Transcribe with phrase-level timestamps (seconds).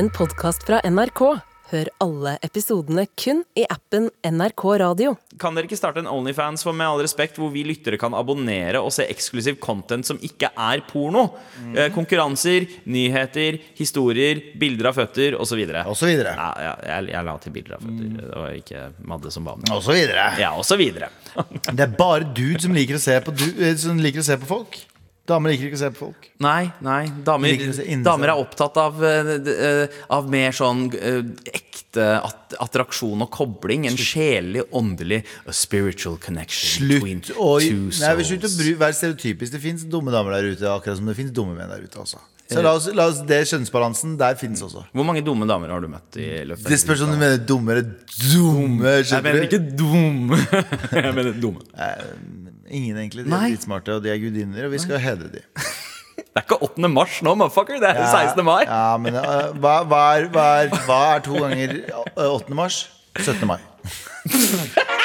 [0.00, 1.20] en podkast fra NRK.
[1.70, 5.10] Hør alle episodene kun i appen NRK Radio.
[5.38, 8.80] Kan dere ikke starte en Onlyfans for med all respekt hvor vi lyttere kan abonnere
[8.80, 11.26] og se eksklusiv content som ikke er porno?
[11.74, 15.60] Eh, konkurranser, nyheter, historier, bilder av føtter osv.
[15.60, 15.84] Videre.
[16.32, 18.10] Ja, ja, jeg, jeg la til bilder av føtter.
[18.16, 19.74] Det var ikke Madde som ba om det.
[19.76, 20.30] Og så videre.
[20.40, 21.12] Ja, og så videre.
[21.68, 24.40] Det er bare dude som liker å se på, du, eh, som liker å se
[24.40, 24.80] på folk.
[25.30, 26.28] Damer liker ikke å se på folk.
[26.42, 27.04] Nei, nei.
[27.26, 27.62] Damer,
[28.06, 31.20] damer er opptatt av, eh, av mer sånn eh,
[31.52, 32.08] ekte
[32.60, 33.86] attraksjon og kobling.
[33.90, 39.54] En sjelelig, åndelig a spiritual connection between Slutt å være stereotypisk.
[39.54, 42.20] Det fins dumme damer der ute, akkurat som det fins dumme menn der ute også.
[42.50, 44.82] Så la oss, la oss det kjønnsbalansen der finnes også.
[44.90, 47.76] Hvor mange dumme damer har du møtt i løpet Det spørs om du mener dumme
[47.76, 48.96] eller dumme.
[49.06, 50.40] Jeg mener ikke dumme.
[50.96, 51.62] jeg mener dumme.
[52.70, 53.26] Ingen, egentlig.
[53.26, 55.44] De er litt smarte, og de er gudinner, og vi skal hedre de.
[56.20, 56.88] Det er ikke 8.
[56.92, 57.80] mars nå, motherfucker.
[57.82, 58.44] Det er 16.
[58.46, 58.62] mai.
[58.62, 62.54] Ja, men uh, hva, hva, er, hva, er, hva er to ganger øh, 8.
[62.54, 62.84] mars?
[63.18, 63.48] 17.
[63.50, 63.58] mai.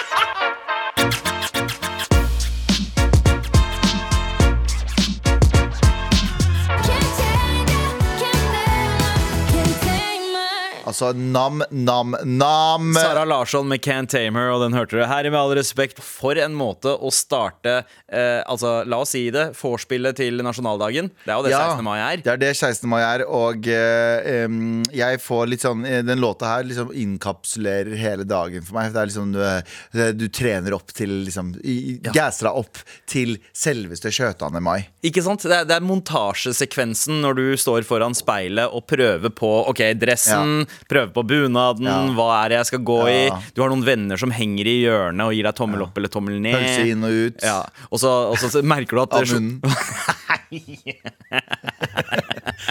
[10.96, 12.94] Altså nam, nam, nam.
[12.96, 15.28] Sara Larsson med Can't Tame Her, og den hørte du her.
[15.28, 19.50] i Med all respekt, for en måte å starte eh, Altså, la oss si det,
[19.60, 21.10] vorspielet til nasjonaldagen.
[21.26, 21.84] Det er jo det 16.
[21.84, 22.24] mai er.
[22.24, 22.88] Det er det 16.
[22.88, 24.56] mai er, og eh,
[24.96, 28.96] jeg får litt sånn eh, Den låta her liksom innkapsulerer hele dagen for meg.
[28.96, 32.16] Det er liksom Du, eh, du trener opp til liksom ja.
[32.16, 32.80] Gasser deg opp
[33.12, 34.62] til selveste 17.
[34.64, 34.88] mai.
[35.04, 35.44] Ikke sant?
[35.44, 40.64] Det er, det er montasjesekvensen når du står foran speilet og prøver på ok, dressen,
[40.90, 41.96] prøver på bunaden, Ja.
[42.14, 43.30] hva er det jeg skal gå i.
[43.56, 46.36] Du har noen venner som henger i hjørnet og gir deg tommel opp eller tommel
[46.42, 46.54] ned.
[46.60, 47.38] Pølse inn og ut.
[47.46, 47.60] Ja.
[47.90, 49.62] Og, så, og så merker du at Av munnen.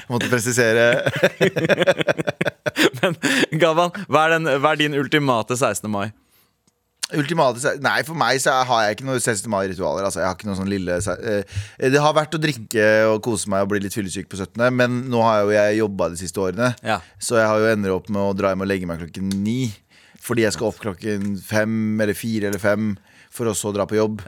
[0.08, 0.84] Måtte presisere.
[3.02, 3.16] Men
[3.60, 5.90] Gavan, hva er, den, hva er din ultimate 16.
[5.90, 6.08] mai?
[7.12, 9.44] Ultimate Nei, for meg så har jeg ikke noe 16.
[9.52, 10.06] mai-ritualer.
[10.06, 11.58] Altså, jeg har ikke noe sånn lille eh,
[11.92, 15.02] Det har vært å drikke og kose meg og bli litt fyllesyk på 17., men
[15.12, 16.72] nå har jo jeg jobba de siste årene.
[16.86, 17.02] Ja.
[17.20, 19.68] Så jeg har jo ender opp med å dra hjem og legge meg klokken ni.
[20.24, 22.94] Fordi jeg skal opp klokken fem eller fire eller fem
[23.34, 24.24] for å så dra på jobb.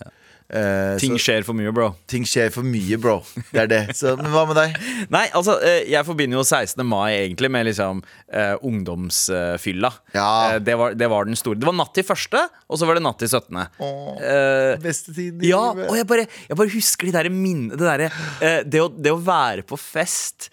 [0.46, 1.88] Eh, Ting så, skjer for mye, bro.
[2.06, 3.16] ting skjer for mye, bro.
[3.50, 3.80] Det er det.
[3.98, 4.76] Så, men hva med deg?
[5.14, 6.84] Nei, altså, eh, jeg forbinder jo 16.
[6.86, 9.90] mai egentlig med liksom uh, ungdomsfylla.
[10.14, 10.28] Ja.
[10.54, 11.58] Uh, det, var, det var den store.
[11.58, 13.58] Det var natt til første, og så var det natt til 17.
[13.82, 14.22] Åh,
[14.82, 15.90] beste tiden i ja, livet.
[15.90, 19.66] og jeg bare, jeg bare husker de der minnene det, derre, det, det å være
[19.66, 20.50] på fest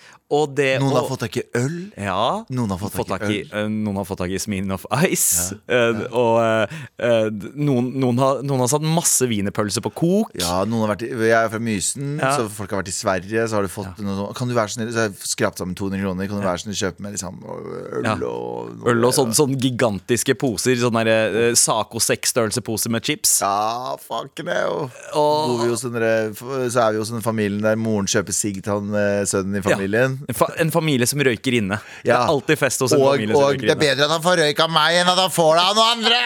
[0.58, 1.76] det Noen har har fått tak i øl.
[1.98, 5.54] ja, Noen har fått tak i eh, Noen har fått tak i Smirnoff Ice.
[5.68, 10.32] eh, Og eh, eh, noen, noen, har, noen har satt masse wienerpølse på kok.
[10.40, 12.32] Ja, noen har vært i, Jeg er fra Mysen, Ja.
[12.38, 13.48] så folk har vært i Sverige.
[13.50, 15.76] Så har du fått noe sånn Kan du være snill Så har jeg skrapt sammen
[15.76, 16.28] 200 kroner.
[16.32, 18.16] Kan du være snill kjøpe med liksom øl Ja.
[18.28, 20.76] og Øl og sånne, sånne gigantiske poser.
[20.82, 23.40] Sånne der, eh, Saco seksstørrelse-poser med chips.
[23.42, 24.90] Ja, fucking jo.
[25.14, 28.62] Og- Bor vi hos den Så er vi hos den familien der moren kjøper sigg
[28.64, 30.20] til han sønnen i familien.
[30.60, 31.78] En, familie som røyker inne.
[32.04, 34.14] Det er alltid fest hos en Og, familie som og røyker det er bedre at
[34.16, 36.22] han får røyk av meg enn at han får det av noen andre!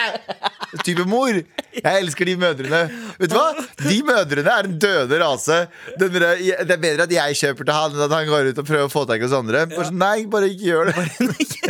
[0.84, 1.40] Type mor.
[1.78, 2.82] Jeg elsker de mødrene.
[3.18, 3.64] Vet du hva?
[3.80, 5.58] De mødrene er en døde rase.
[5.98, 8.90] Det er bedre at jeg kjøper til han enn at han går ut og prøver
[8.90, 9.64] å få tak i oss andre.
[9.72, 11.68] Bare sånn, nei, bare ikke gjør det.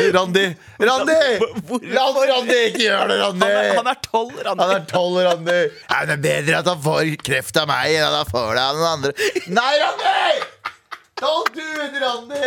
[0.00, 0.56] Randi!
[0.78, 1.12] Randi!
[1.94, 3.50] Randi, Randi, ikke gjør det, Randi!
[3.76, 4.62] Han er, tolv, Randi.
[4.62, 5.58] Han er tolv, Randi.
[5.90, 8.64] Nei, det er bedre at han får kreft av meg enn at han får det
[8.64, 9.12] av noen andre.
[9.52, 10.48] Nei, Randi!
[11.20, 12.40] Randi!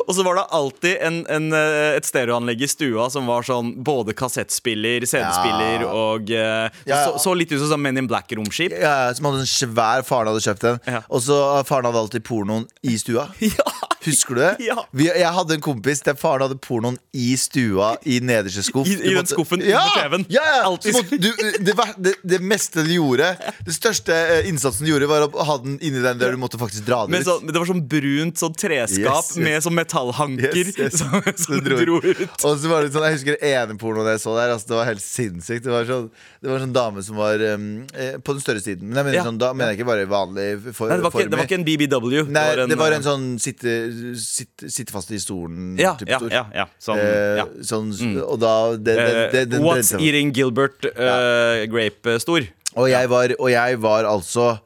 [0.06, 3.72] Og så var det alltid en, en, eh, et stereoanlegg i stua som var sånn
[3.86, 5.90] både kassettspiller, CD-spiller Ja.
[5.94, 7.00] og eh, Ja, ja.
[7.06, 8.74] Så, så litt ut som sånn Men in Black-romskip.
[8.80, 10.80] Ja, som hadde en svær Faren hadde kjøpt den.
[10.90, 11.02] Ja.
[11.08, 11.38] Og så
[11.68, 13.28] Faren hadde alltid pornoen i stua.
[13.50, 13.66] Ja.
[14.00, 14.50] Husker du det?
[14.64, 14.78] Ja.
[14.96, 18.88] Vi, jeg hadde en kompis der faren hadde pornoen i stua i nederste skuff.
[18.88, 19.82] I- i den måtte- skuffen ja!
[19.82, 20.24] under TV-en.
[20.80, 21.02] Så
[21.60, 21.74] det,
[22.06, 23.28] det, det meste du gjorde,
[23.66, 26.56] det største eh, innsatsen du gjorde, var å ha den inni den der du måtte
[26.60, 27.44] faktisk dra den ut.
[27.60, 29.44] Det var sånn brunt sånn treskap Yes, yes.
[29.44, 31.12] med sånn metallhanker som,
[31.44, 31.76] som dro.
[31.84, 32.22] dro ut.
[32.48, 34.54] Og så var det sånn, Jeg husker ene pornoen jeg så der.
[34.54, 35.64] Altså, det var helt sinnssykt.
[35.68, 36.08] Det var sånn,
[36.40, 38.88] det var en sånn dame som var um, eh, på den større siden.
[38.88, 39.26] Men jeg mener, Ja.
[39.28, 41.58] sånn, da mener jeg ikke bare vanlig for, Nei, det var, ikke, det var ikke
[41.60, 42.24] en BBW.
[42.32, 43.76] Nei, det var en, eh, sånn sitte,
[44.16, 47.46] sitte, sitte fast i stolen ja, type ja, ja, ja, sånn, Eh, ja.
[47.66, 47.92] sånn,
[48.24, 50.00] Og da det, det, det, Eh, den What's den.
[50.00, 52.46] Eating Gilbert eh, Grape-stor?
[52.76, 54.60] og, og jeg var altså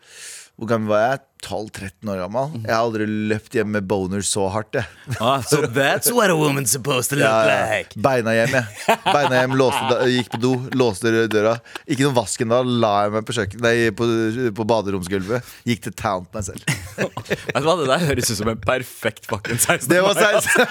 [0.58, 1.20] Hvor gammel var jeg?
[1.44, 2.55] 12-13 år gammel.
[2.64, 4.79] Jeg har aldri løpt hjem med boner så hardt.
[4.79, 5.17] Jeg.
[5.20, 7.67] Ah, so that's what a woman's supposed to look Ja, ja.
[7.76, 7.93] like.
[8.00, 8.99] Beina hjem, jeg.
[9.05, 11.56] Beina hjem, låste, gikk på do, låste døra.
[11.85, 12.62] Ikke noe vasken da.
[12.64, 14.08] La jeg meg på, kjøkken, nei, på,
[14.56, 15.52] på baderomsgulvet.
[15.69, 16.64] Gikk til town på meg selv.
[17.29, 19.90] Vet du hva, Det der høres ut som en perfekt fucking 16.
[19.93, 20.40] Det var mai.
[20.49, 20.64] 16.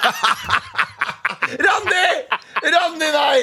[1.63, 2.05] Randi!
[2.73, 3.39] Randi, nei!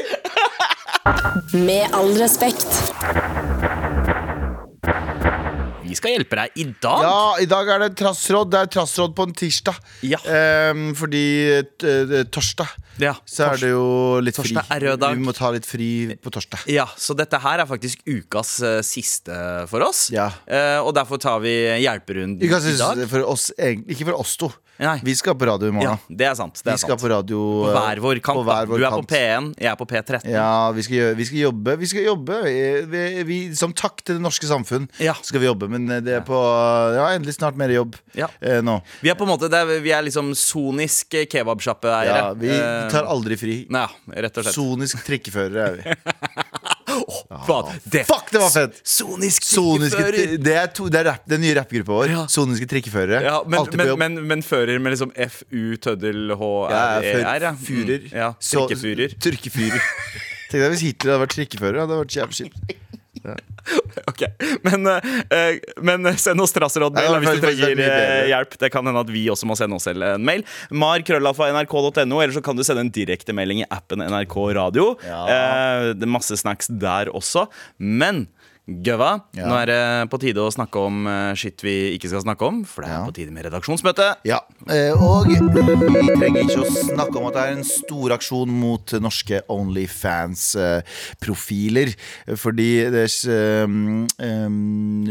[1.67, 2.67] Med all respekt.
[5.91, 7.03] Vi skal hjelpe deg i dag.
[7.05, 8.53] Ja, i dag er det trassråd.
[8.53, 9.81] Det er trassråd på en tirsdag.
[10.07, 10.21] Ja.
[10.71, 11.25] Um, fordi
[11.59, 12.71] eh, torsdag
[13.03, 13.85] Ja, så er det jo
[14.23, 14.55] litt fri.
[14.61, 15.19] Er rød dag.
[15.19, 16.67] Vi må ta litt fri på torsdag.
[16.71, 19.35] Ja, Så dette her er faktisk ukas uh, siste
[19.71, 20.09] for oss.
[20.15, 20.31] Ja.
[20.47, 23.07] Uh, og derfor tar vi hjelperunden i dag.
[23.11, 24.53] for oss, ikke for oss to.
[24.81, 24.95] Nei.
[25.05, 26.55] Vi skal på radio i Ja, det er sant.
[26.57, 27.03] Det Vi er skal sant.
[27.03, 28.41] på radio På eh, hver vår kant.
[28.49, 29.03] hver vår Du er på.
[29.11, 30.31] P1, jeg er på P13.
[30.33, 31.75] Ja, vi skal, vi skal jobbe.
[31.83, 32.55] Vi skal jobbe vi,
[32.95, 35.15] vi, vi, Som takk til det norske samfunn Ja.
[35.21, 35.69] skal vi jobbe.
[35.69, 36.41] Men det er på
[36.97, 38.29] Ja, endelig snart mer jobb Ja.
[38.41, 38.81] eh, nå.
[39.03, 42.17] Vi er på en måte er, Vi er liksom sonisk kebabsjappeeiere.
[42.17, 43.67] Ja, vi Eh, tar aldri fri.
[43.71, 43.87] Nei,
[44.17, 44.55] rett og slett.
[44.57, 45.95] Sonisk trikkeførere er vi.
[47.47, 48.81] Faen, det, Fuck, det var fett!
[48.87, 50.35] Sonisk trikkefører!
[50.43, 52.13] det er, to, det er rap, den nye rappgruppa vår.
[52.15, 52.25] Ja.
[52.33, 53.23] Soniske trikkeførere.
[53.27, 57.55] Ja, men, men, men, men fører med liksom FU, tøddel, H, ja, R, E, ja.
[57.61, 58.05] Fyrer.
[58.09, 59.83] Mm, Ja, Trikkefyrer.
[60.51, 61.77] Tenk deg hvis Hitler hadde vært trikkefører.
[61.79, 62.79] Det hadde vært jævlig
[64.11, 64.23] Ok,
[64.63, 68.57] men, eh, men send oss trassråd ja, hvis du trenger eh, hjelp.
[68.61, 70.45] Det kan hende at vi også må sende oss selv en mail.
[70.71, 74.93] Mar krøllalfa nrk.no, eller så kan du sende en direktemelding i appen NRK Radio.
[75.07, 75.23] Ja.
[75.27, 77.47] Eh, det er masse snacks der også.
[77.79, 78.27] Men
[78.71, 79.49] Gøva, Ja.
[79.51, 81.03] nå er det på tide å snakke om
[81.35, 82.63] skitt vi ikke skal snakke om.
[82.65, 83.05] For det er Ja.
[83.07, 84.15] på tide med redaksjonsmøte.
[84.25, 84.39] Ja,
[84.69, 88.87] eh, og vi trenger ikke å snakke om at det er en stor aksjon mot
[89.03, 91.95] norske Onlyfans-profiler.
[92.37, 93.67] Fordi det eh,
[94.27, 94.49] eh,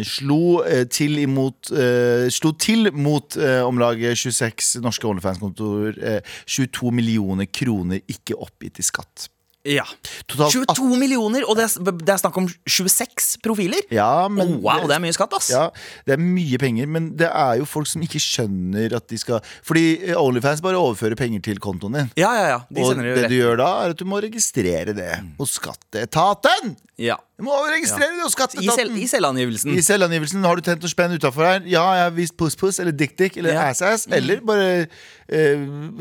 [0.08, 6.22] slo eh, til imot eh, Slo til mot eh, om lag 26 norske Onlyfans-kontor eh,
[6.46, 9.28] 22 millioner kroner ikke oppgitt i skatt.
[9.68, 9.84] Ja.
[10.30, 13.84] Totalt 22 millioner, og det er, det er snakk om 26 profiler?
[13.92, 15.50] Ja, men oh, wow, det er mye skatt, ass.
[15.52, 15.66] Ja,
[16.08, 19.44] det er mye penger, men det er jo folk som ikke skjønner at de skal
[19.68, 22.12] Fordi eh, Onlyfans bare overfører penger til kontoen din.
[22.20, 22.46] ja, ja.
[22.56, 22.60] ja.
[22.70, 26.78] De og sender det du gjør da, er at du må registrere det hos skatteetaten!
[27.00, 27.20] Ja.
[27.39, 28.97] Du må registrere det hos skatteetaten!
[29.00, 29.71] I selvangivelsen.
[29.71, 31.62] I selvangivelsen har du tent noe spenn utafor her.
[31.63, 33.62] Ja, jeg har vist puss-puss eller dick-dick eller Ja.
[33.63, 33.71] Mm.
[33.71, 34.07] ass-ass.
[34.12, 34.89] Eller bare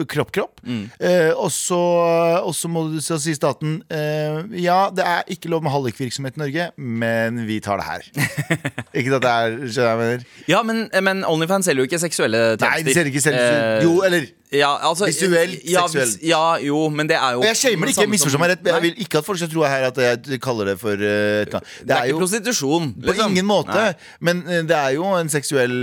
[0.08, 0.60] kropp-kropp.
[0.64, 0.84] Eh, mm.
[0.98, 5.72] eh, og så må du så si staten eh, Ja, det er ikke lov med
[5.74, 8.08] hallikvirksomhet i Norge, men vi tar det her.
[8.98, 10.26] ikke at det er Skjønner jeg mener?
[10.48, 12.72] Ja, men, men Onlyfans selger jo ikke seksuelle tjenester.
[12.72, 16.14] Nei, de selger ikke selv Eh, Jo, eller ja, altså, Visuelt, ja, seksuelt.
[16.16, 18.64] vis- Ja, jo, men det er jo jeg shamer ikke, misforstå meg rett.
[18.64, 21.48] Jeg vil ikke at folk skal tro her at jeg kaller det for uh, det,
[21.48, 21.60] eller.
[21.84, 22.94] Det er ikke prostitusjon.
[22.94, 23.32] På liksom.
[23.32, 23.76] ingen måte.
[23.76, 23.92] Nei.
[24.20, 25.76] Men eh, det er jo en seksuell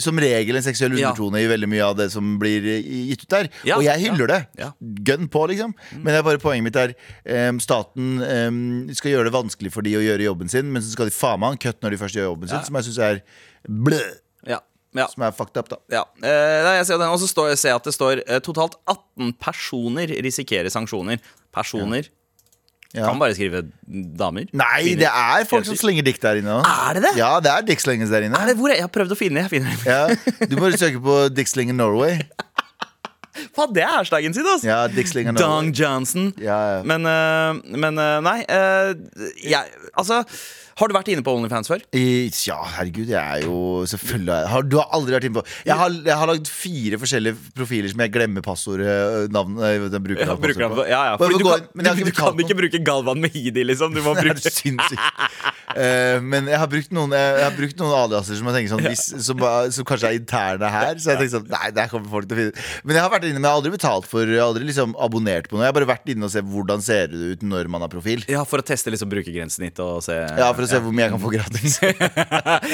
[0.00, 3.34] Som regel en seksuell undertone i veldig mye av det som blir eh, gitt ut
[3.36, 3.50] der.
[3.76, 4.40] Og jeg hyller det.
[4.80, 5.74] Gun på, liksom.
[5.96, 6.94] Men det er bare poenget mitt er
[7.50, 10.92] um, staten um, skal gjøre det vanskelig for de å gjøre jobben sin, men så
[10.94, 12.88] skal de faen meg ha en cut når de først gjør jobben sin, som jeg
[12.90, 13.22] syns er
[13.68, 14.00] blø.
[14.48, 14.60] Ja,
[14.96, 15.06] ja.
[15.12, 15.76] Som er fucked up, da.
[15.92, 18.40] Ja, eh, nei, jeg ser den, Og så står- ser jeg at det står eh,
[18.42, 21.20] totalt 18 personer risikerer sanksjoner.
[21.54, 22.08] Personer.
[22.90, 23.04] Ja.
[23.06, 24.48] Kan bare skrive damer.
[24.50, 24.98] Nei, Kvinner.
[25.04, 26.66] det er folk som slenger dikt der inne òg.
[26.66, 27.12] Er det det?
[27.20, 28.34] Ja, det er dickslengers der inne.
[28.40, 29.62] Er det hvor jeg, jeg har prøvd å finne det.
[29.86, 30.08] Ja,
[30.50, 32.18] du må søke på dikslinger Norway.
[33.54, 34.66] Faen, det er hashtaggen sin, altså!
[34.66, 36.32] Ja, Norway Dong Johnson.
[36.42, 36.80] Ja, ja.
[36.82, 38.90] Men, uh, men uh, nei uh,
[39.38, 40.24] jeg, Altså,
[40.80, 41.82] har du vært inne på Onlyfans før?
[41.96, 43.56] I, ja, herregud, jeg er jo
[43.90, 47.52] Selvfølgelig har, Du har aldri vært inne på Jeg har, jeg har lagd fire forskjellige
[47.56, 50.86] profiler som jeg glemmer passordet øh, den bruker Ja, bruker på.
[50.88, 51.16] ja, ja.
[51.20, 53.94] Fordi du, kan, du, ikke du kan ikke bruke Galvan Mehidi, liksom.
[53.94, 55.24] Du må Det er bruke sinnssykt.
[55.70, 58.84] uh, men jeg har brukt noen Jeg, har brukt noen aliaser som jeg tenker sånn
[58.88, 59.44] hvis, som,
[59.76, 60.94] som kanskje er interne her.
[61.00, 63.28] Så jeg tenker sånn Nei, der kommer folk til å finne Men jeg har vært
[63.28, 65.66] inne Men jeg har aldri betalt for Jeg har aldri liksom abonnert på noe.
[65.66, 68.24] Jeg har bare vært inne og sett hvordan ser det ut når man har profil.
[68.30, 71.12] Ja, For å teste liksom brukergrensesnitt og se Ja, For å se hvor mye jeg
[71.14, 71.76] kan få gratis.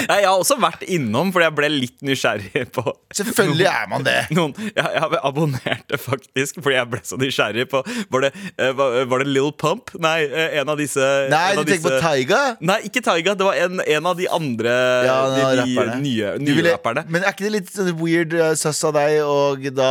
[0.06, 2.82] Jeg har også vært innom fordi jeg ble litt nysgjerrig på
[3.16, 4.14] Selvfølgelig er man det.
[4.34, 7.80] noen Jeg, jeg abonnerte faktisk fordi jeg ble så nysgjerrig på
[8.12, 9.92] Var det, eh, var, det Lil Pump?
[10.02, 11.00] Nei, eh, en av disse
[11.32, 12.40] Nei, du tenker tenker på Taiga?
[12.66, 13.34] Nei, ikke Taiga.
[13.38, 14.74] Det var en, en av de andre
[15.06, 17.06] Ja, de, de, de, nye, nye ville- rapperne.
[17.12, 19.90] Men er ikke det litt sånn weird uh, søss av deg Og da,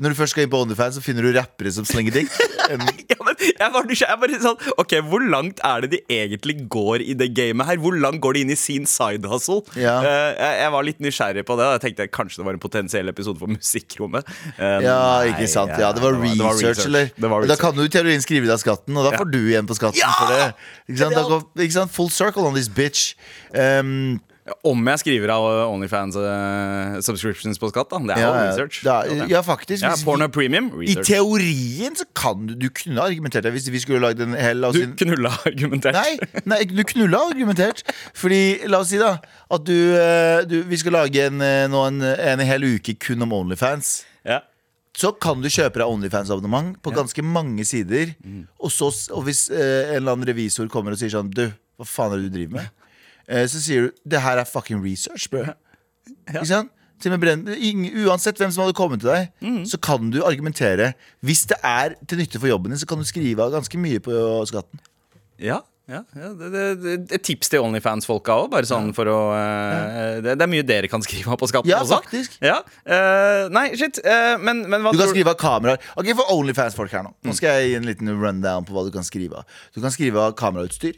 [0.00, 2.32] når du først skal inn på OnlyFans Så finner du rappere som slenger dick
[2.64, 4.10] Ja, men jeg var nysgjerrig.
[4.14, 7.80] Jeg bare sånn, ok, Hvor langt er det de egentlig går i det gamet her?
[7.82, 9.60] Hvor langt går det inn i sin side hustle?
[9.76, 9.96] Ja.
[10.00, 11.68] Uh, jeg, jeg var litt nysgjerrig på det.
[11.76, 14.28] Jeg tenkte kanskje det var en potensiell episode for Musikkrommet.
[14.58, 14.98] Uh, Ja,
[15.30, 17.60] ikke sant Ja, det var research, eller Det var Da research.
[17.64, 20.00] kan du i teorien skrive deg av skatten Og da får du igjen på skatten
[20.02, 20.12] Ja!
[20.18, 20.46] for det
[20.92, 21.92] Ikke sant, da går, ikke sant?
[21.94, 23.14] Full circle on this bitch
[23.54, 24.20] um,
[24.64, 27.98] Om jeg skriver av Onlyfans eh, subscriptions på skatt, da.
[28.04, 28.80] Det er Ja, jo research.
[28.84, 28.96] Da,
[29.30, 29.80] ja, faktisk.
[29.82, 33.80] Ja, vi- Porno premium, I teorien så kan du Du kunne argumentert det hvis vi
[33.80, 35.94] skulle lagd en hel Du si- knulla argumentert.
[35.96, 37.80] Nei, nei, du knulla argumentert.
[38.12, 39.14] Fordi, la oss si da
[39.50, 43.32] at du, eh, du Vi skal lage en, eh, en, en hel uke kun om
[43.32, 44.04] Onlyfans.
[44.26, 44.42] Ja.
[44.94, 48.12] Så kan du kjøpe deg Onlyfans-abonnement på ganske mange sider.
[48.22, 48.46] Mm.
[48.60, 51.48] Og, så, og hvis eh, en eller annen revisor kommer og sier sånn Du,
[51.80, 52.68] hva faen er det du driver med?
[53.28, 55.44] Eh, så sier du det her er fucking research, bro.
[56.28, 56.70] Ikke sant?
[57.04, 59.64] Uansett hvem som hadde kommet til deg, Mm.
[59.68, 60.94] så kan du argumentere.
[61.22, 64.00] Hvis det er til nytte for jobben din, så kan du skrive av ganske mye
[64.00, 64.12] på
[64.48, 64.80] skatten.
[65.38, 69.18] Ja, ja, ja det, det, det, et tips til Onlyfans-folka òg, bare sånn for å
[69.36, 71.98] eh, det, det er mye dere kan skrive av på skatten Ja, også.
[72.00, 72.38] faktisk.
[72.40, 73.98] Ja, uh, nei, shit.
[74.00, 75.82] Uh, men, men hva Du kan tror skrive av kameraer.
[76.00, 77.12] Ok, For Onlyfans-folk her nå.
[77.26, 79.44] Nå skal jeg gi en liten rundown på hva du kan skrive av.
[79.74, 80.96] Du kan skrive av kamerautstyr.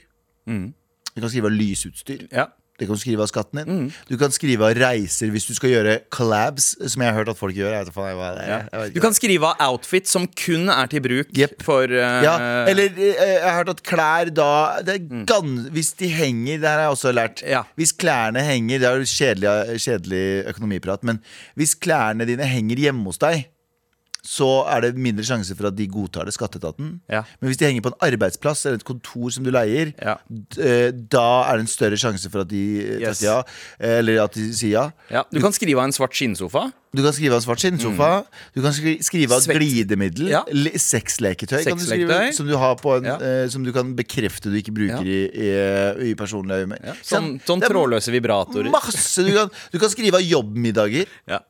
[1.17, 2.29] Du kan skrive av lysutstyr.
[2.31, 2.51] Ja.
[2.77, 3.87] Det kan du skrive av skatten din.
[4.09, 7.39] Du kan skrive av reiser hvis du skal gjøre collabs, som jeg har hørt at
[7.39, 7.73] folk gjør.
[7.73, 8.67] Jeg vet, jeg, er.
[8.69, 11.57] Jeg vet Du kan skrive av outfit som kun er til bruk yep.
[11.65, 12.37] for uh, ja,
[12.69, 14.51] eller eh, jeg har hørt at klær da
[14.85, 17.43] det er gan Hvis de henger Det her har jeg også lært.
[17.49, 17.65] Ja.
[17.81, 21.23] Hvis klærne henger Det er jo kjedelig, kjedelig økonomiprat, men
[21.57, 23.47] hvis klærne dine henger hjemme hos deg,
[24.27, 26.97] så er det mindre sjanse for at de godtar det, skatteetaten.
[27.09, 27.21] Ja.
[27.41, 30.17] Men hvis de henger på en arbeidsplass eller et kontor som du leier, Ja.
[30.59, 33.23] eh, da er det en større sjanse for at de eh, Yes.
[33.23, 33.43] ja,
[33.79, 34.91] eller at de sier ja.
[35.11, 36.73] ja, Du kan skrive av en svart skinnsofa.
[36.97, 38.25] Du kan skrive av svart skinnsofa.
[38.57, 39.47] Du kan skri skrive av Mm.
[39.47, 39.59] Svett.
[39.61, 40.29] glidemiddel.
[40.33, 40.43] Ja.
[40.81, 41.63] Sexleketøy.
[41.67, 43.17] Kan du skrive, som, du har på en, Ja.
[43.21, 45.05] uh, som du kan bekrefte du ikke bruker Ja.
[45.05, 46.81] i, i, i personlig øyemed.
[47.05, 48.71] Sånn, sånn trådløse vibratorer.
[48.73, 51.07] Masse du kan, du kan skrive av jobbmiddager.
[51.29, 51.41] Ja.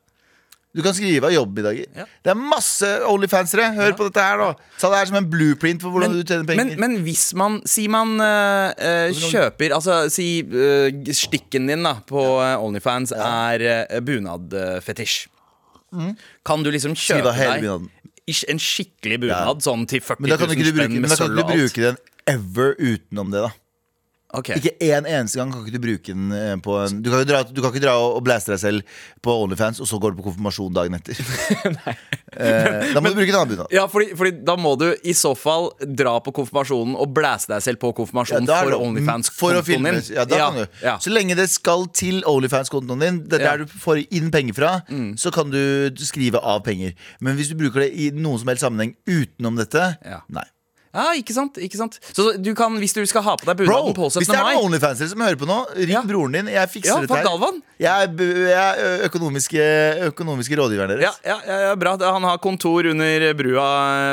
[0.77, 1.87] Du kan skrive av jobbmiddager.
[1.97, 2.05] Ja.
[2.21, 3.71] Det er masse Onlyfansere.
[3.73, 4.67] Hør på dette her, da.
[4.77, 6.75] Ta det her som en blueprint for hvordan Men, du tjener penger.
[6.77, 12.21] men, men hvis man Si man eh, kjøper Altså si eh, stikken din da på
[12.61, 15.25] Onlyfans er uh, bunadfetisj.
[16.45, 17.01] Kan du liksom Mm.
[17.07, 21.47] Kjøpe deg en skikkelig bunad sånn til 40 000 spenn med sølv og alt?
[21.47, 23.51] men da kan du ikke bruke den ever utenom det, da.
[24.35, 24.49] Ok.
[24.57, 27.27] Ikke en eneste gang kan ikke du bruke den eh, på en Du kan, jo
[27.29, 30.11] dra, du kan ikke dra og og blaste deg selv på Onlyfans, og så går
[30.11, 31.15] du på konfirmasjon dagen etter.
[32.35, 33.71] eh, da må du bruke en annen bunad.
[33.73, 37.63] Ja, fordi, fordi da må du i så fall dra på konfirmasjonen og blæse deg
[37.63, 40.01] selv på konfirmasjonen er for Onlyfans-kontoen din.
[40.17, 40.65] Ja, da kan du.
[40.83, 40.97] ja.
[41.03, 43.53] Så lenge det skal til Onlyfans-kontoen din, det er Ja.
[43.53, 43.63] Mm.
[43.63, 44.71] der du får inn penger fra,
[45.15, 45.61] så kan du
[46.03, 46.93] skrive av penger.
[47.21, 50.21] Men hvis du bruker det i noen som helst sammenheng utenom dette, Ja.
[50.27, 50.43] nei.
[50.97, 51.57] Ja, ikke sant?
[51.61, 54.17] ikke sant Så du kan, hvis du skal ha på deg bunaden på 17.
[54.17, 56.01] mai hvis det er noen Onlyfansere som hører på nå, ring Ja.
[56.09, 56.47] broren din.
[56.51, 57.27] Jeg fikser Ja, dette her.
[57.27, 57.61] Galvan.
[57.77, 59.65] Jeg er, jeg er økonomiske,
[60.09, 61.03] økonomiske rådgiveren deres.
[61.05, 61.93] Ja, ja, ja, ja, bra.
[62.01, 63.67] Han har kontor under brua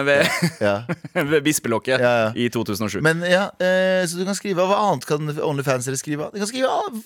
[0.05, 0.29] ved,
[0.61, 0.75] Ja.
[1.33, 2.05] ved Bispelokket
[2.37, 3.01] i 2007.
[3.03, 3.47] Men ja,
[4.05, 6.35] så du kan skrive av Hva annet kan Onlyfansere skrive av?
[6.37, 7.01] De kan skrive av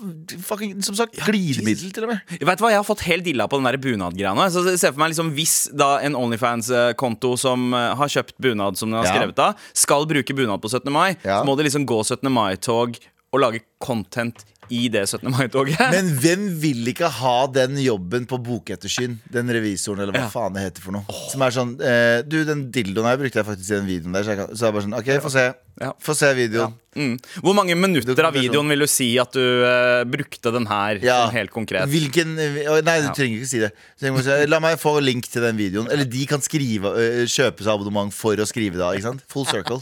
[0.49, 2.35] fucking, som sagt, glidemiddel, til og med.
[2.40, 4.49] Vet du hva, Jeg har fått helt dilla på den der bunadgreiene.
[4.50, 8.99] Så Se for meg liksom Hvis da en Onlyfans-konto som har kjøpt bunad som den
[8.99, 10.93] har skrevet av, skal bruke bunad på 17.
[10.93, 11.41] mai, Ja.
[11.41, 12.31] så må det liksom gå 17.
[12.33, 12.97] mai-tog
[13.33, 14.45] og lage content
[14.75, 15.31] i det 17.
[15.33, 15.79] mai-toget.
[15.93, 19.19] Men hvem vil ikke ha den jobben på Bokettersyn?
[19.33, 20.33] Den revisoren, eller hva Ja.
[20.33, 21.19] faen det heter for noe.
[21.33, 24.27] Som er sånn eh, Du, den dildoen her brukte jeg faktisk i den videoen der.
[24.27, 25.47] Så jeg, kan, så jeg bare sånn OK, få se.
[25.79, 25.93] Ja.
[26.03, 26.75] Få se videoen.
[26.99, 27.13] Mm.
[27.45, 30.99] Hvor mange minutter av videoen vil du si at du uh, brukte den her?
[31.05, 31.21] Ja.
[31.29, 33.71] Sånn helt konkret Hvilken Nei, du trenger ikke si det.
[34.01, 35.87] Så si, La meg få link til den videoen.
[35.95, 38.91] Eller de kan skrive uh, kjøpe seg abonnement for å skrive da.
[38.97, 39.23] Ikke sant?
[39.31, 39.79] Full circle.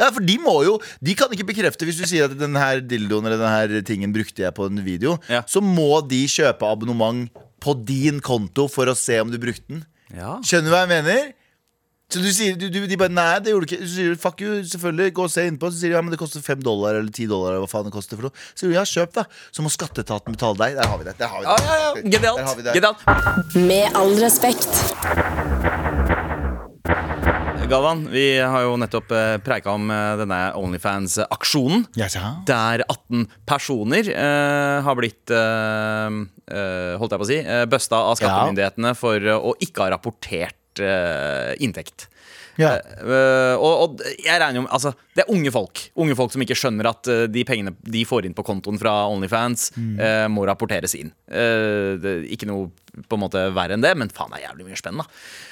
[0.00, 2.80] Ja, for de må jo De kan ikke bekrefte hvis du sier at den her
[2.82, 5.18] dildoen eller den her tingen brukte jeg på en video.
[5.30, 5.44] Ja.
[5.46, 7.28] Så må de kjøpe abonnement
[7.60, 9.84] på din konto for å se om du brukte den.
[10.16, 10.38] Ja.
[10.42, 11.30] Skjønner du hva jeg mener?
[12.10, 13.84] Så du sier, du, du, De bare nei, det gjorde du ikke.
[13.84, 15.70] Så sier du fuck you, selvfølgelig, gå og se innpå.
[15.70, 17.54] Så sier de ja, men det koster fem dollar eller ti dollar.
[17.54, 19.26] Eller hva faen det koster for noe Så sier du ja, kjøp, da.
[19.54, 20.80] Så må skatteetaten betale deg.
[20.80, 21.14] Der har vi det.
[21.20, 21.54] Der har vi det.
[21.54, 22.72] Ja, ja, ja.
[22.74, 23.06] Genialt.
[23.70, 25.69] Med all respekt.
[27.70, 31.84] Galvan, vi har jo nettopp eh, preika om eh, denne Onlyfans-aksjonen.
[31.94, 32.16] Yes.
[32.48, 36.10] Der 18 personer uh, har blitt uh,
[36.98, 37.38] Holdt jeg på å si
[37.70, 40.82] busta av skattemyndighetene for å ikke ha rapportert
[41.62, 42.08] inntekt.
[42.60, 42.74] Ja.
[43.00, 45.82] Uh, og, og jeg regner jo med Altså, det er unge folk.
[46.00, 48.94] Unge folk som ikke skjønner at uh, de pengene de får inn på kontoen fra
[49.10, 51.10] Onlyfans, eh, må rapporteres inn.
[51.26, 52.68] Det, ikke noe
[53.08, 55.06] på en måte verre enn det, men faen, det er jævlig mye spenn, da.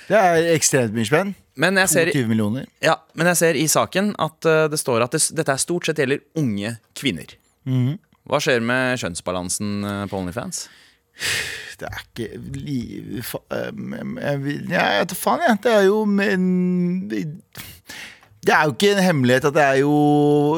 [0.09, 1.33] Det er ekstremt mye spenn.
[1.59, 2.67] Men jeg ser, 22 millioner.
[2.85, 6.03] ja, men jeg ser i saken at det står at det, dette er stort sett
[6.03, 7.37] gjelder unge kvinner.
[8.29, 10.67] Hva skjer med kjønnsbalansen på Onlyfans?
[11.79, 12.79] Det er ikke li,
[13.23, 15.59] fa, jeg, vet da faen, jeg.
[15.63, 16.47] Det er jo men,
[18.43, 19.93] Det er jo ikke en hemmelighet at det er jo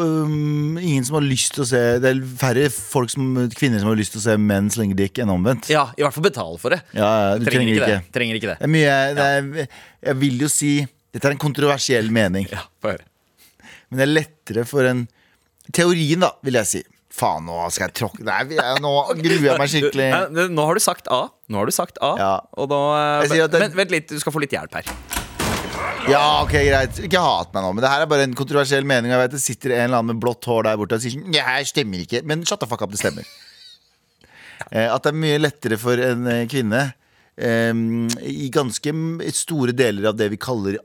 [0.00, 3.92] um, ingen som har lyst til å se Det er færre folk som, kvinner som
[3.92, 5.68] har lyst til å se menn slenge dick enn omvendt.
[5.72, 6.80] Ja, i hvert fall betale for det.
[6.96, 7.92] Ja, du trenger, ikke.
[7.92, 8.16] det.
[8.16, 8.58] Trenger ikke det.
[8.62, 9.78] Det er mye det er,
[10.10, 10.74] Jeg vil jo si
[11.10, 12.64] Dette er en kontroversiell mening, Ja,
[13.90, 15.08] men det er lettere for en
[15.74, 16.80] Teorien, da, vil jeg si.
[17.10, 20.10] Faen, nå skal jeg tråkke Nei, er- nå gruer jeg meg skikkelig.
[20.34, 21.24] Du, nå har du sagt A.
[21.50, 22.12] Nå har du sagt A.
[22.20, 22.32] Ja.
[22.56, 24.86] Og nå eh, Jeg det- vent, vent litt, du skal få litt hjelp her.
[26.08, 26.96] Ja, ok, greit.
[27.04, 29.10] Ikke hat meg nå, men det her er bare en kontroversiell mening.
[29.12, 31.30] Jeg vet Det sitter en eller annen med blått hår der borte og sier sånn
[31.34, 32.22] Det her stemmer ikke.
[32.24, 33.26] Men shut the fuck up, det stemmer.
[34.70, 36.82] Eh, at det er mye lettere for en eh, kvinne
[37.40, 38.92] i ganske
[39.32, 40.76] store deler av det vi kaller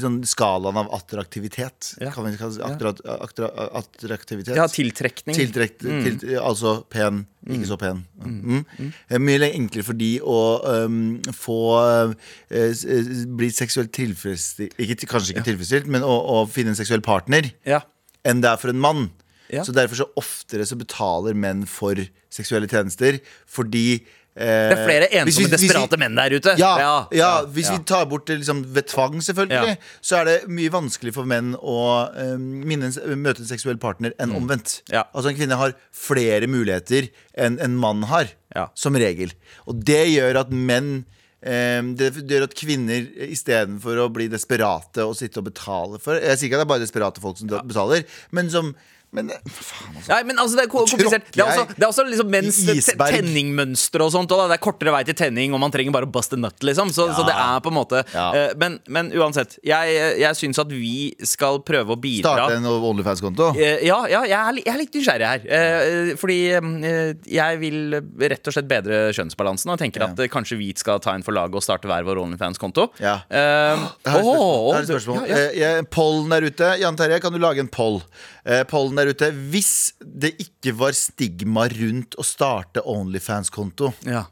[0.00, 1.94] sånn skalaen av attraktivitet.
[2.00, 2.12] Ja.
[2.14, 4.56] Kan vi kalle attra, attra, attraktivitet?
[4.56, 5.36] Ja, tiltrekning.
[5.36, 8.02] Tiltrekt, til, altså pen, ikke så pen.
[8.24, 8.64] Mm.
[8.80, 10.40] Det er mye enklere for de å
[10.88, 10.98] um,
[11.36, 12.16] få uh,
[12.48, 17.52] eh, bli seksuelt tilfredsstilt ikke, Kanskje ikke tilfredsstilt, men å, å finne en seksuell partner
[17.68, 17.82] Ja.
[18.24, 19.08] enn det er for en mann.
[19.48, 19.64] Ja.
[19.64, 21.96] Så derfor så oftere så betaler menn for
[22.32, 24.02] seksuelle tjenester fordi eh,
[24.38, 26.54] Det er flere vi- ensomme, desperate menn der ute.
[26.60, 30.36] ja, ja, ja, hvis vi tar bort det liksom, ved tvang, selvfølgelig, så er det
[30.48, 31.76] mye vanskelig for menn å
[32.14, 34.78] eh, minne en, møte en seksuell partner enn omvendt.
[34.88, 34.94] Mm.
[34.94, 35.04] Ja.
[35.12, 38.30] Altså En kvinne har flere muligheter enn en mann har,
[38.74, 39.32] som regel.
[39.66, 41.04] Og det gjør at menn
[41.42, 46.38] eh, det gjør at kvinner istedenfor å bli desperate og sitte og betale for Jeg
[46.38, 48.72] sier ikke at det er bare desperate folk som betaler, men som
[49.16, 50.08] men, faen, altså.
[50.12, 51.28] Nei, men altså, det er komplisert.
[51.32, 52.58] Det er også, det er også liksom mens
[52.98, 54.32] tenningmønster og sånt.
[54.34, 56.56] Og det er kortere vei til tenning, og man trenger bare å bust a nut,
[56.66, 56.92] liksom.
[56.94, 58.26] Så, så det er på en måte Ja.
[58.36, 62.68] eh, men, men uansett, jeg, jeg syns at vi skal prøve å bidra Starte en
[62.68, 63.50] Onlyfans-konto.
[63.56, 65.48] Eh, Ja, ja jeg, er, jeg er litt nysgjerrig her.
[65.58, 67.98] Eh, fordi eh, jeg vil
[68.28, 69.72] rett og slett bedre kjønnsbalansen.
[69.74, 72.20] Og tenker at eh, kanskje vi skal ta en for laget og starte hver vår
[72.26, 72.88] Onlyfans-konto.
[73.02, 73.18] Ja.
[73.32, 74.36] Uh, Jeg er et spørsmål.
[74.38, 75.24] Oh, Jeg spørsmål.
[75.28, 75.72] ja, ja.
[75.78, 76.70] Eh, Pollen der ute.
[76.82, 78.00] Jan Terje, kan du lage en poll?
[78.48, 79.28] Eh, pollen der ute.
[79.52, 84.24] Hvis det ikke var stigma rundt å starte Onlyfans-konto, Ja,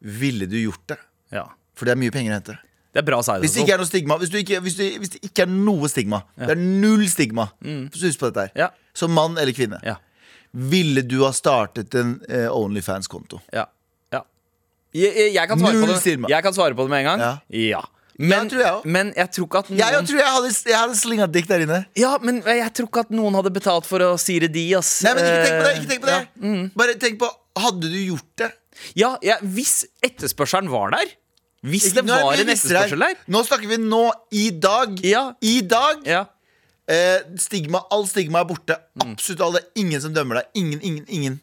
[0.00, 0.98] ville du gjort det?
[1.30, 1.46] ja.
[1.74, 2.58] For det er mye penger å hente.
[2.92, 5.12] Det er bra side Hvis det ikke er noe stigma Hvis, ikke, hvis, du, hvis
[5.14, 7.84] det ikke er noe stigma, det er null stigma, mm.
[7.94, 8.50] husk på dette her.
[8.58, 8.68] Ja.
[8.92, 9.78] Som mann eller kvinne.
[9.86, 9.96] Ja.
[10.50, 13.38] Ville du ha startet en eh, Onlyfans-konto?
[13.54, 13.68] Ja.
[14.10, 14.24] ja.
[14.92, 16.00] Jeg, jeg, kan svare Null på det.
[16.02, 16.32] stigma.
[16.32, 17.24] jeg kan svare på det med en gang.
[17.54, 17.84] Ja.
[18.20, 18.40] Ja.
[18.50, 18.90] Tror jeg også.
[18.96, 21.46] men jeg tror ikke at noen Jeg, jeg tror jeg hadde, jeg hadde slinga dick
[21.48, 21.78] der inne.
[21.96, 24.90] Ja, men jeg tror ikke at noen hadde betalt for å si det de, ass.
[25.06, 25.76] Nei, men ikke tenk på det!
[25.78, 26.18] Ikke tenk på det.
[26.18, 26.50] Ja.
[26.50, 26.66] Mm.
[26.76, 27.30] Bare tenk på
[27.60, 28.50] Hadde du gjort det?
[28.96, 31.08] Ja, ja, hvis etterspørselen var der
[31.66, 35.00] Hvis det Nå er var en etterspørsel der Nå snakker vi nå, i dag.
[35.04, 35.24] Ja.
[35.40, 36.04] I dag.
[36.08, 36.26] ja.
[36.90, 38.74] Eh, stigma, all stigma er borte.
[39.04, 39.60] Absolutt alle.
[39.78, 40.48] Ingen som dømmer deg.
[40.58, 41.36] Ingen, ingen, ingen.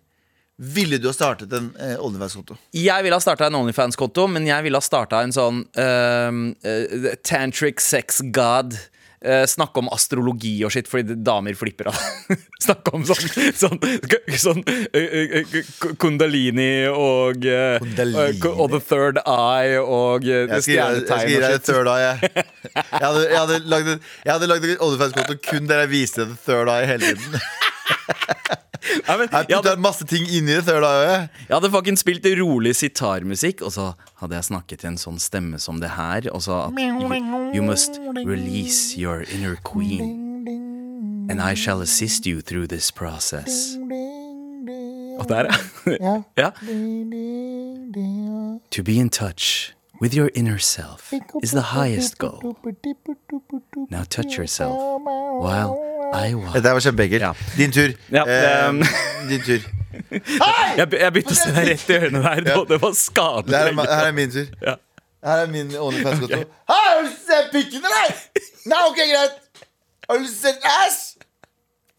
[0.58, 2.56] Ville du ha startet en eh, Onlyfans-konto?
[2.74, 6.32] Jeg ville ha starta en Onlyfans-konto, men jeg ville ha starta en sånn uh,
[6.66, 8.74] eh, tantric sex god.
[9.18, 12.02] Uh, snakke om astrologi og shit, fordi damer flipper av.
[12.66, 13.24] snakke om sånn
[13.58, 13.78] Sånn,
[14.38, 14.98] sånn uh,
[15.42, 15.56] uh,
[16.02, 18.38] kundalini og eh, Kundalini.
[18.42, 21.70] eh, Og the third eye og uh, stjernetegn og shit.
[21.70, 22.46] Jeg, jeg
[23.02, 27.14] jeg hadde jeg hadde lagd en Onlyfans-konto kun der jeg viste the third eye hele
[27.14, 27.42] tiden.
[29.08, 31.28] Nei, men, Jeg putta masse ting inn i det third eye.
[31.48, 35.60] jeg hadde fucking spilt rolig sitarmusikk, og så hadde jeg snakket i en sånn stemme
[35.60, 37.12] som det her, og så at you,
[37.56, 40.24] you must release your inner queen.
[41.30, 43.76] And I shall assist you through this process.
[45.18, 45.52] Og der,
[46.00, 46.22] ja.
[46.38, 46.52] ja.
[48.72, 52.56] To be in touch with your inner self is the highest goal.
[53.90, 54.76] Now touch yourself
[55.42, 55.74] while
[56.14, 56.54] I walk.
[56.54, 57.22] Dette var kjempeekkelt.
[57.22, 57.34] Ja.
[57.58, 57.94] Din tur.
[58.12, 58.24] Ja,
[58.70, 58.84] um,
[59.30, 59.60] din tur.
[60.12, 62.44] Jeg, jeg begynte å se deg rett i ørene der.
[62.52, 62.60] Ja.
[62.70, 63.58] Det var skadelig.
[63.58, 64.48] Her, er, her er min tur.
[64.62, 64.76] Ja.
[65.28, 66.38] Her er min Onlyfans-konto.
[66.38, 68.16] Hei, Har du lyst til å se pikken, eller?
[68.72, 69.66] Nei, ok, greit.
[70.08, 71.00] Har du lyst til å se ass?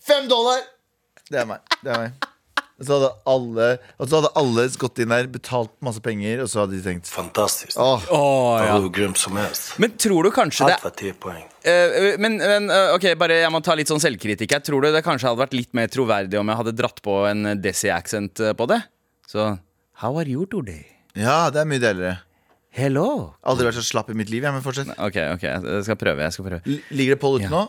[0.09, 0.63] Fem dollar.
[1.29, 1.77] Det er meg.
[1.83, 2.28] Det er meg.
[2.79, 3.65] Og så hadde alle
[3.99, 7.09] Og så hadde alle gått inn der, betalt masse penger, og så hadde de tenkt
[7.11, 7.75] Fantastisk.
[7.83, 8.77] Åh, Åh, ja.
[8.79, 9.73] Hur grymt som helst.
[9.83, 11.43] Men tror du kanskje det Alt var 10 poäng.
[11.67, 14.63] Eh, men, men eh, ok, bare jeg må ta litt sånn selvkritikk her.
[14.63, 17.51] Tror du det kanskje hadde vært litt mer troverdig om jeg hadde dratt på en
[17.65, 18.79] Desi-accent eh, på det?
[19.27, 19.57] Så
[19.99, 20.85] How are you today?
[21.19, 22.21] Ja, det er mye deiligere.
[22.79, 23.33] Hello.
[23.49, 24.45] Aldri vært så slapp i mitt liv.
[24.47, 24.93] jeg, men fortsett.
[25.03, 26.23] Ok, ok, jeg skal prøve.
[26.23, 27.51] jeg skal prøve L- Ligger det poll ute Ja.
[27.51, 27.63] nå?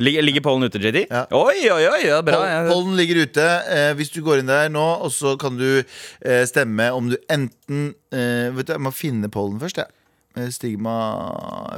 [0.00, 1.02] Ligger, ligger pollen ute, JD?
[1.10, 1.26] Ja.
[1.36, 2.38] Oi, oi, oi, ja, bra.
[2.40, 3.44] Poll- Pollen ligger ute.
[3.68, 7.18] Eh, hvis du går inn der nå, og så kan du eh, stemme om du
[7.28, 9.92] enten eh, Vet du, Jeg må finne pollen først, jeg.
[10.38, 10.46] Ja.
[10.48, 10.94] Stigma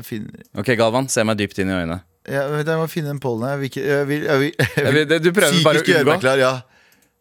[0.07, 1.97] finner Ok, Galvan, se meg dypt inn i øynene.
[2.31, 3.59] Ja, vet, du, jeg må finne den pollen her.
[3.67, 4.53] Jeg vil jeg vil,
[4.95, 6.19] vil, Du prøver bare å unngå.
[6.23, 6.53] klar, ja.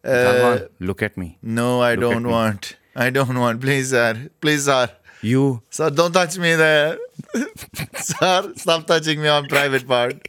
[0.06, 1.32] Eh, Galvan, look at me.
[1.42, 2.76] no, I Look don't want.
[2.94, 3.58] I don't want.
[3.60, 4.28] Please, sir.
[4.40, 4.94] Please, sir.
[5.24, 6.98] You Sir, don't touch me there.
[7.96, 10.20] sir, stop touching me on private part.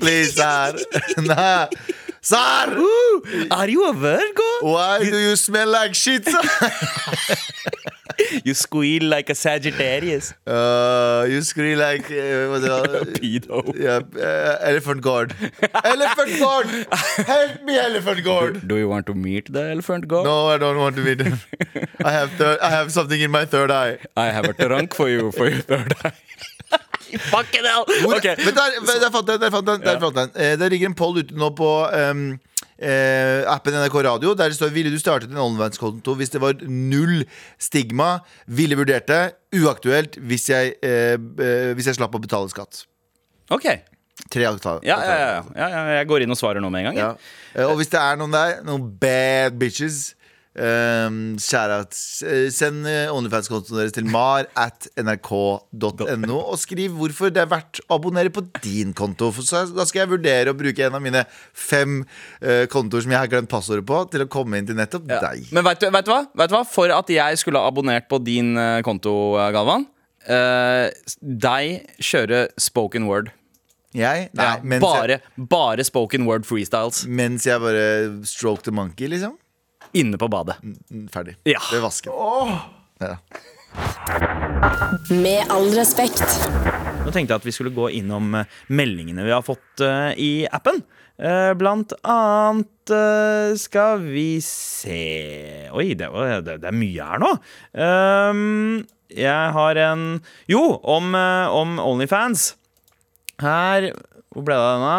[0.00, 0.76] Please, sir.
[1.18, 1.68] Nah.
[2.20, 2.36] Sir!
[3.50, 4.42] Are you a Virgo?
[4.60, 6.40] Why do you smell like shit, sir?
[8.44, 10.34] You squeal like a Sagittarius.
[10.46, 13.20] Uh, you scream like uh, it?
[13.20, 13.74] Pedo.
[13.78, 15.34] Yeah, uh, elephant god.
[15.84, 16.66] elephant god!
[17.26, 18.68] Help me, elephant god!
[18.68, 20.24] Do you want to meet the elephant god?
[20.24, 21.38] No, I don't want to meet him.
[22.04, 23.98] I have third, I have something in my third eye.
[24.16, 26.12] I have a trunk for you for your third eye.
[27.18, 27.84] Fucking hell!
[28.04, 28.24] Hvor, Ok.
[28.44, 29.40] Men der, der fant den.
[29.42, 30.30] Der fant den, der fant den.
[30.36, 32.24] Eh, Det ligger en poll ute nå på um,
[32.78, 36.56] eh, appen NRK Radio der det står Ville du startet en OnlyFans-konto hvis det var
[36.66, 37.24] null
[37.62, 38.20] stigma?
[38.46, 39.22] Ville vurdert det.
[39.60, 42.84] Uaktuelt hvis jeg, eh, eh, hvis jeg slapp å betale skatt.
[43.52, 43.68] Ok.
[44.32, 44.84] Tre avtaler.
[44.86, 46.98] Ja, ja, ja, ja, ja, jeg går inn og svarer nå med en gang.
[47.00, 47.12] Ja.
[47.56, 50.12] Eh, Og hvis det er noen der, noen bad bitches
[50.58, 57.80] um, Send eh, OnlyFans-kontoen deres til mar at nrk.no og skriv hvorfor det er verdt
[57.86, 59.30] å abonnere på din konto.
[59.34, 61.24] For så, da skal jeg vurdere å bruke en av mine
[61.56, 65.08] fem uh, kontoer som jeg har glemt passordet på, til å komme inn til nettopp
[65.10, 65.20] Ja.
[65.30, 65.48] deg.
[65.52, 66.64] Men vet du, vet, du vet du hva?
[66.68, 69.14] For at jeg skulle ha abonnert på din uh, konto,
[69.54, 69.86] Galvan
[70.28, 70.88] uh,
[71.20, 73.32] Deg kjøre spoken word.
[73.92, 74.30] Jeg?
[74.32, 77.02] Nei, Ja, bare, bare spoken word freestyles.
[77.04, 77.84] mens jeg bare
[78.24, 79.34] stroke the monkey, liksom.
[79.92, 80.56] Inne på badet.
[80.62, 81.36] Mm, Ferdig.
[81.44, 81.60] Ja.
[81.72, 82.12] Ved vasken.
[83.02, 83.16] Ja.
[85.10, 86.24] Med all respekt.
[87.02, 90.30] Nå tenkte jeg at vi skulle gå innom eh, meldingene vi har fått eh, i
[90.48, 90.80] appen.
[91.22, 92.68] Eh, blant annet
[93.62, 97.28] skal vi se Oi, det, var, det, det er mye her nå.
[97.78, 98.80] Ehm,
[99.12, 100.02] jeg har en
[100.50, 102.48] Jo, om, om Onlyfans.
[103.40, 103.92] Her
[104.34, 104.96] Hvor ble det av denne?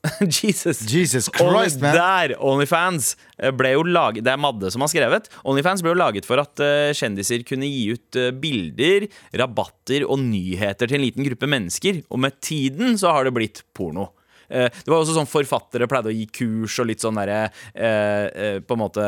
[0.42, 0.80] Jesus.
[0.88, 1.94] Jesus Christ, man.
[1.94, 5.28] Der, Onlyfans eh, ble jo laget Det er Madde som har skrevet.
[5.44, 10.22] Onlyfans ble jo laget for at uh, kjendiser kunne gi ut uh, bilder, rabatter og
[10.24, 12.00] nyheter til en liten gruppe mennesker.
[12.08, 14.08] Og med tiden så har det blitt porno.
[14.50, 18.26] Eh, Det var også sånn Forfattere pleide å gi kurs og litt sånn derre eh,
[18.28, 19.06] eh, På en måte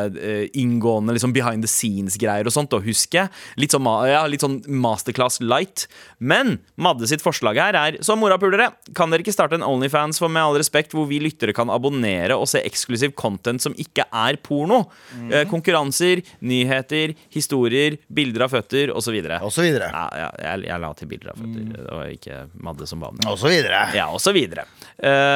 [0.58, 2.72] inngående liksom behind the scenes-greier og sånt.
[2.76, 3.32] Og husker jeg.
[3.62, 5.86] Litt sånn, ja, litt sånn masterclass light.
[6.22, 8.70] Men Madde sitt forslag her er som morapulere.
[8.96, 12.36] Kan dere ikke starte en Onlyfans for med all respekt hvor vi lyttere kan abonnere
[12.38, 14.84] og se eksklusiv content som ikke er porno?
[15.30, 19.12] Eh, konkurranser, nyheter, historier, bilder av føtter osv.
[19.12, 19.90] Så videre.
[19.92, 21.66] Ja, ja, jeg, jeg la til bilder av føtter.
[21.76, 23.26] Det var ikke Madde som ba om det.
[23.28, 23.82] Og så videre.
[23.96, 24.64] Ja, og så videre.
[24.96, 25.31] Eh,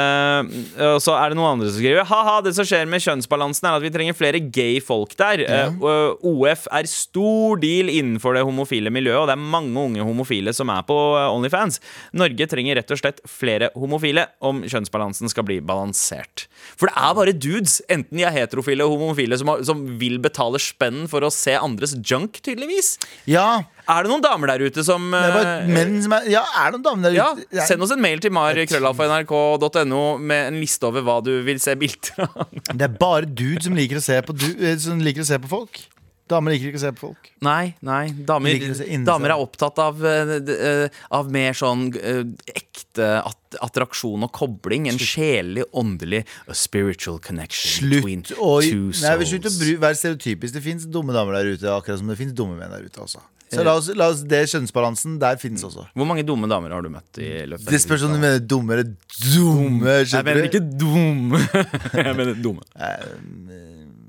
[0.96, 3.78] og så er det noen andre som skriver Ha-ha, det som skjer med kjønnsbalansen er
[3.78, 5.42] at vi trenger flere gay folk der.
[5.42, 5.78] Eh,
[6.26, 10.70] OF er stor deal innenfor det homofile miljøet, og det er mange unge homofile som
[10.72, 11.80] er på eh, Onlyfans.
[12.16, 16.46] Norge trenger rett og slett flere homofile om kjønnsbalansen skal bli balansert.
[16.76, 20.18] For det er bare dudes, enten de er heterofile og homofile, som, har, som vil
[20.22, 22.96] betale spenn for å se andres junk, tydeligvis.
[23.30, 23.66] Ja.
[23.86, 26.86] Er det noen damer der ute som eh, menn som er Ja, er det noen
[26.86, 27.46] damer der ute?
[27.54, 27.66] Ja.
[27.68, 32.26] Send oss en mail til mar.krøllalfa.nrk.no med en liste over hva du vil se bilder
[32.26, 32.48] av.
[32.72, 35.38] Det er bare dude som liker å se på, du, eh, som liker å se
[35.42, 35.84] på folk.
[36.26, 37.28] Damer liker ikke å se på folk.
[37.46, 38.08] Nei, nei.
[38.26, 38.58] Damer,
[39.06, 44.88] damer er opptatt av, eh, av mer sånn ekte at attraksjon og kobling.
[44.90, 50.58] En sjelelig, åndelig spiritual connection between Slutt å være stereotypisk.
[50.58, 53.06] Det fins dumme damer der ute, akkurat som det fins dumme menn der ute.
[53.06, 53.22] Også.
[53.46, 53.54] Eh.
[53.56, 55.84] Så la oss, la oss det kjønnsbalansen der finnes også.
[55.94, 58.82] Hvor mange dumme damer har du møtt i løpet Det spørs om du mener dummere
[59.22, 59.86] dumme.
[60.00, 60.48] Jeg skjønner mener du?
[60.50, 61.40] ikke dumme.
[62.08, 62.66] Jeg mener dumme.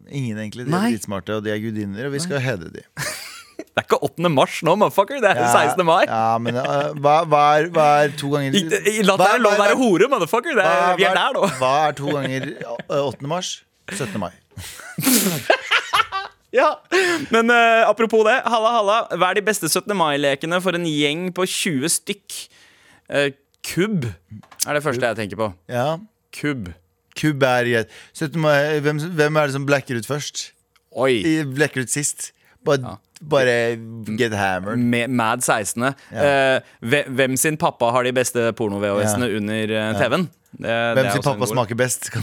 [0.09, 0.65] Ingen, egentlig.
[0.65, 0.85] De Nei.
[0.87, 2.81] er dritsmarte, og de er gudinner, og vi skal hedre de.
[3.57, 4.29] Det er ikke 8.
[4.33, 5.19] mars nå, motherfucker.
[5.21, 5.85] Det er 16.
[5.85, 6.03] mai.
[6.09, 9.37] Ja, men uh, hva, hva, er, hva er to ganger I- i- La det Hva-
[9.37, 10.57] å hva- være hore, motherfucker.
[10.57, 11.49] Det er, vi er hva- der nå.
[11.61, 13.29] Hva er to ganger uh, 8.
[13.29, 13.51] mars?
[13.93, 14.17] 17.
[14.21, 14.31] mai.
[16.57, 16.69] Ja,
[17.33, 18.97] Men uh, apropos det, halla, halla.
[19.13, 19.93] Hva er de beste 17.
[19.97, 22.37] mai-lekene for en gjeng på 20 stykk?
[23.11, 23.29] Uh,
[23.67, 25.51] kubb er det første jeg tenker på.
[25.71, 25.89] Ja.
[26.35, 26.71] Kubb.
[27.17, 27.93] Kubb er greit.
[28.17, 28.39] 17.
[28.41, 30.49] mai, hvem, hvem er det som blacker ut først?
[30.97, 31.13] Oi.
[31.21, 32.31] I- Blacker ut sist?
[32.67, 33.53] Bare, bare
[34.19, 34.81] get hammered.
[34.81, 35.93] Med, Mad 16.
[36.11, 36.57] Ja.
[36.57, 40.27] Uh, hvem sin pappa har de beste porno-VHS-ene under uh, TV-en?
[40.57, 42.09] Det Hvem er sin pappa smaker best?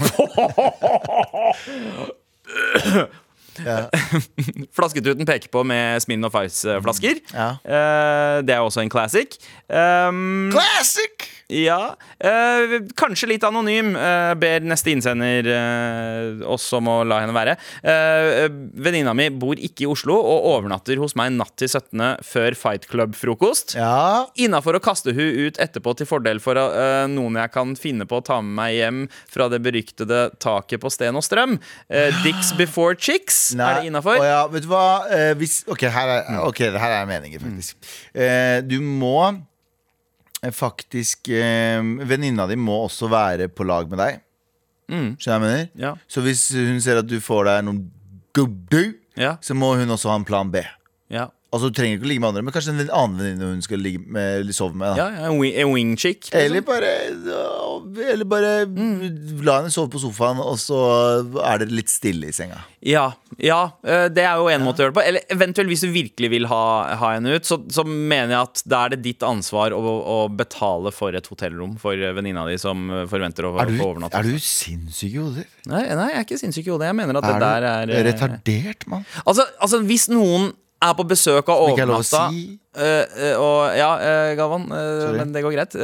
[3.63, 3.89] ja.
[4.77, 7.21] Flasketuten peker på med Smirnoff Ice-flasker.
[7.33, 7.49] Ja.
[7.63, 9.39] Eh, det er også en classic.
[9.69, 11.29] Um, Classic!
[11.53, 11.97] Ja.
[12.19, 13.95] eh, kanskje litt anonym.
[13.97, 17.57] eh, ber neste innsender eh, oss om å la henne være.
[17.85, 18.49] Uh,
[18.81, 22.01] Venninna mi bor ikke i Oslo og overnatter hos meg natt til 17.
[22.25, 23.75] før Fight Club-frokost.
[23.79, 24.25] Ja.
[24.41, 28.21] Innafor å kaste hun ut etterpå til fordel for eh, noen jeg kan finne på
[28.21, 31.59] å ta med meg hjem fra det beryktede taket på Sten og Strøm.
[31.89, 33.53] Eh, Dicks before chicks.
[33.55, 34.21] Er det innafor?
[34.25, 34.85] Ja, vet du hva?
[35.13, 37.91] Eh, hvis, ok, her er, ok, her er meningen, faktisk.
[38.15, 39.43] Eh, du må eh,
[40.53, 44.21] faktisk eh, Venninna di må også være på lag med deg.
[44.93, 45.15] Mm.
[45.17, 45.71] Skjønner du hva jeg mener?
[45.81, 45.95] Ja.
[46.11, 47.87] Så hvis hun ser at du får deg noen
[48.37, 49.37] goodoo, Ja.
[49.41, 50.61] så må hun også ha en plan B.
[51.09, 51.29] Ja.
[51.55, 53.79] Altså Du trenger ikke å ligge med andre, men kanskje en annen venninne hun skal
[53.79, 54.97] ligge med, eller sove med.
[54.97, 55.05] Da.
[55.05, 56.25] Ja, ja, en wing, en wing chick.
[56.27, 56.41] liksom.
[56.41, 56.89] Eller bare,
[58.11, 58.51] eller bare
[59.47, 60.81] la henne sove på sofaen, og så
[61.47, 62.59] er det litt stille i senga.
[62.83, 65.05] Ja, ja, eh, det er jo en måte å gjøre det på.
[65.11, 66.65] Eller eventuelt hvis du virkelig vil ha,
[67.01, 70.19] ha henne ut, så, så mener jeg at da er det ditt ansvar å, å
[70.33, 74.21] betale for et hotellrom for venninna di som forventer å få overnatte.
[74.21, 75.47] er du sinnssyk i hodet?
[75.71, 76.91] Nei, nei, jeg er ikke sinnssyk i hodet.
[76.91, 79.09] Jeg mener at det Er der du er eh, retardert, mann?
[79.25, 80.53] Altså, altså hvis noen
[80.85, 82.43] er på besøk og er overnatta si.
[82.77, 85.75] eh, og, Ja, eh, Galvan, men det går greit.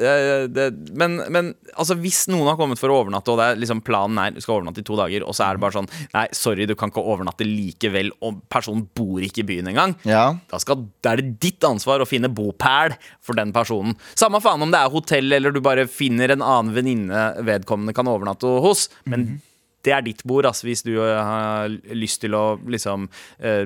[0.00, 3.82] Det, men, men altså, hvis noen har kommet for å overnatte, og det er liksom
[3.86, 6.24] planen er du skal overnatte i to dager, og så er det bare sånn Nei,
[6.36, 9.94] sorry, du kan ikke overnatte likevel, og personen bor ikke i byen engang.
[10.08, 10.24] Ja.
[10.50, 13.96] Da, skal, da er det ditt ansvar å finne bopæl for den personen.
[14.18, 18.08] Samme faen om det er hotell eller du bare finner en annen venninne vedkommende kan
[18.10, 18.88] overnatte hos.
[19.04, 19.38] Men Mhm.
[19.84, 23.64] Det er ditt bord, altså, hvis du øh, har lyst til å liksom uh,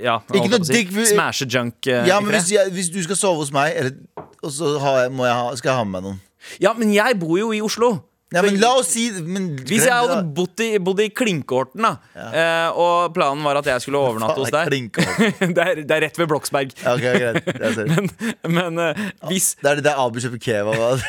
[0.00, 0.72] Ja, Ikke noe si?
[0.78, 3.96] digg- Smashe junk uh, Ja, men hvis, jeg, hvis du skal sove hos meg, eller,
[4.40, 6.22] og så har jeg, må jeg ha, skal jeg ha med meg noen
[6.64, 7.98] Ja, men jeg bor jo i Oslo.
[8.30, 11.96] Ja, men la oss si men, Hvis jeg hadde bodd i, bodd i Klinkehorten, da,
[12.14, 14.70] eh, og planen var at jeg skulle overnatte hos deg
[15.56, 16.70] det, er, det er rett ved Bloksberg.
[16.78, 17.42] Ja, ok, greit.
[17.50, 18.06] Ja, men,
[18.46, 21.02] Men eh, hvis Det er det der Abu kjøper kebab av.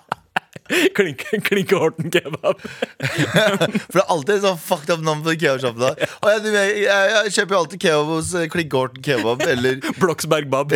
[0.96, 5.92] Klink, Horten kebab For det er alltid sånn fucked up navn på kebabsjappa.
[6.00, 10.74] jeg, jeg, jeg kjøper jo alltid kebab hos Klinke Horten kebab eller, Bloksberg Bab.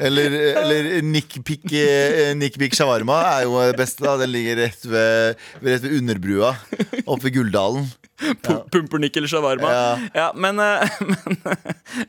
[0.00, 4.04] eller, eller Nikpik eh, Nick shawarma er jo det beste.
[4.06, 6.54] da Den ligger rett ved, rett ved underbrua
[7.06, 7.88] oppe ved Guldalen.
[8.20, 8.58] ja.
[8.72, 9.70] Pumpernickel shawarma.
[9.72, 9.98] Ja.
[10.16, 10.28] Ja.
[10.36, 11.40] men eh, men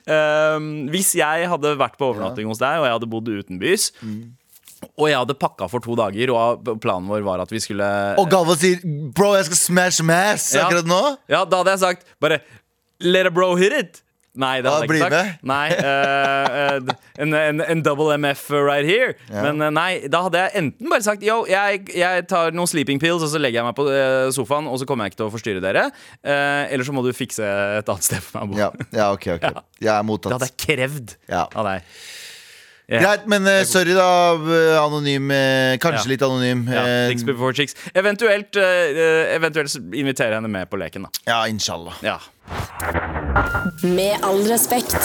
[0.06, 3.92] eh, hvis jeg hadde vært på overnatting hos deg, og jeg hadde bodd utenbys,
[5.00, 7.88] og jeg hadde pakka for to dager, og planen vår var at vi skulle
[8.20, 10.68] Og Galvan sier 'bro, jeg skal smash mass' Ja.
[10.68, 11.02] akkurat nå.
[11.30, 12.42] Ja, da hadde jeg sagt bare
[13.02, 14.02] Let a bro hit it.
[14.32, 15.44] Nei, det Ja, hadde jeg ikke sagt.
[15.44, 19.16] Nei, uh, uh, en, en, en double MF right here.
[19.28, 23.02] Men uh, nei, da hadde jeg enten bare sagt Yo, jeg, jeg tar noen sleeping
[23.02, 23.88] pills, og så legger jeg meg på
[24.32, 25.84] sofaen, og så kommer jeg ikke til å forstyrre dere.
[26.24, 28.62] Eller så må du fikse et annet sted for meg å bo.
[28.62, 29.50] Ja, ja ok, ok.
[29.82, 31.48] Jeg er Det hadde jeg krevd Ja.
[31.58, 31.82] av deg.
[32.92, 33.00] Ja.
[33.00, 35.30] Greit, men uh, sorry da, eh, anonym.
[35.32, 36.10] Uh, kanskje Ja.
[36.12, 36.66] litt anonym.
[36.68, 37.76] Ja, Dicks before chicks.
[37.96, 41.24] Eventuelt, uh, eventuelt inviterer jeg henne med på leken, da.
[41.30, 41.96] ja, inshallah.
[42.04, 42.18] Ja.
[43.88, 44.98] Med all respekt.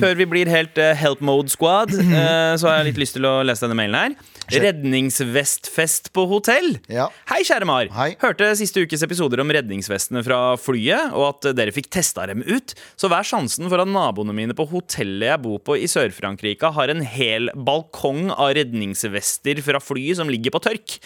[0.00, 1.92] Før vi blir helt help mode squad,
[2.60, 4.16] så har jeg litt lyst til å lese denne mailen her.
[4.50, 6.72] Redningsvestfest på hotell.
[6.90, 7.08] Ja.
[7.30, 7.90] Hei, kjære Mar.
[7.94, 8.14] Hei.
[8.22, 12.74] Hørte siste ukes episoder om redningsvestene fra flyet, og at dere fikk testa dem ut.
[12.98, 16.92] Så er sjansen for at naboene mine på hotellet jeg bor på i Sør-Frankrike, har
[16.92, 20.96] en hel balkong av redningsvester fra flyet som ligger på tørk?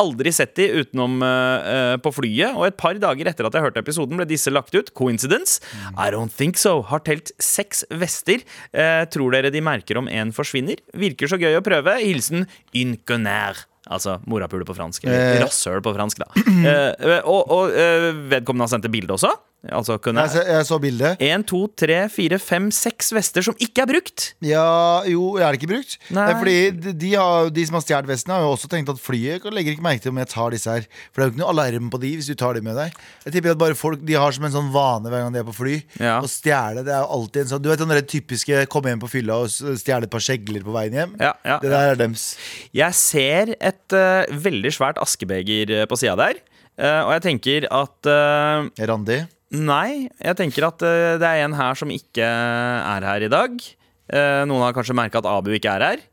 [0.00, 3.84] Aldri sett de utenom uh, på flyet, og et par dager etter at jeg hørte
[3.84, 4.92] episoden, ble disse lagt ut.
[4.96, 5.60] Coincidence?
[5.96, 6.78] I don't think so.
[6.88, 8.44] Har telt seks vester.
[8.72, 10.80] Uh, tror dere de merker om en forsvinner?
[10.96, 11.98] Virker så gøy å prøve.
[12.00, 12.46] Hilsen
[12.94, 13.66] Inconnaire.
[13.84, 15.04] Altså morapule på fransk.
[15.04, 15.42] Eh.
[15.42, 16.44] rasshøl på fransk, da.
[16.64, 19.28] Eh, og og eh, vedkommende har sendt et bilde også.
[19.72, 21.22] Altså Jeg, så, jeg så bildet.
[21.24, 24.26] En, to, tre, fire, fem, seks vester som ikke er brukt.
[24.44, 25.96] Ja, jo, er det ikke brukt?
[26.10, 26.26] Nei.
[26.26, 29.00] Det er fordi de, har, de som har stjålet vestene, har jo også tenkt at
[29.00, 30.86] flyet legger ikke merke til om jeg tar disse her.
[31.10, 32.96] For det er jo ikke noe alarm på de hvis du tar de med deg.
[33.26, 35.48] Jeg tipper at bare folk De har som en sånn vane hver gang de er
[35.48, 35.76] på fly.
[36.02, 36.18] Ja.
[36.20, 36.84] Å stjele.
[36.86, 39.52] Det er jo alltid en sånn Du vet den typiske komme hjem på fylla og
[39.80, 41.14] stjele et par skjegler på veien hjem?
[41.20, 42.34] Ja, ja, det der er dems.
[42.74, 46.40] Jeg ser et uh, veldig svært askebeger eh, på sida der.
[46.74, 49.22] Uh, og jeg tenker at uh, Randi.
[49.52, 53.56] Nei, jeg tenker at uh, det er en her som ikke er her i dag.
[54.10, 56.04] Uh, noen har kanskje merka at Abu ikke er her.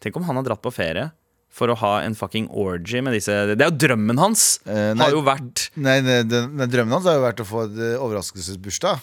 [0.00, 1.10] Tenk om han har dratt på ferie
[1.50, 4.60] for å ha en fucking orgy med disse Det er jo drømmen hans!
[4.62, 5.02] Uh, nei.
[5.02, 9.02] har jo vært Nei, nei, nei, drømmen hans har jo vært å få et overraskelsesbursdag.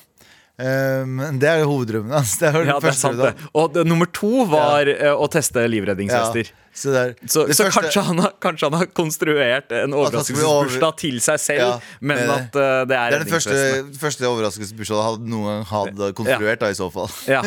[0.58, 2.32] Eh, Men det er jo hoveddrømmen hans.
[2.42, 3.36] Den Ja, det er sant, det.
[3.54, 5.12] Og det, nummer to var ja.
[5.14, 6.50] å teste livredningsvester.
[6.50, 9.94] Ja, så det er, Så, så første- kanskje, han har, kanskje han har konstruert en
[9.98, 13.34] overraskelsesbursdag over- til seg selv, Ja, men det, at uh, det er Det er den
[13.34, 13.58] første,
[14.02, 17.10] første overraskelsesbursdagen han noen hadde konstruert, da, i så fall.
[17.30, 17.42] Ja,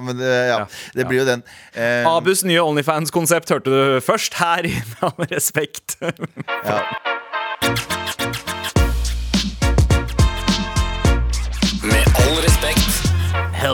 [0.06, 1.44] men det, det blir jo den.
[1.76, 4.74] Um, Abus nye Onlyfans-konsept hørte du først her i
[5.18, 5.96] Med respekt.
[6.00, 6.80] ja.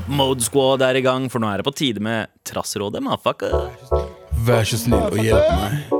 [0.01, 3.53] Help Mode Squad er i gang, for nå er det på tide med Trassrådet, motherfucker.
[4.47, 5.91] Vær så snill og hjelp meg.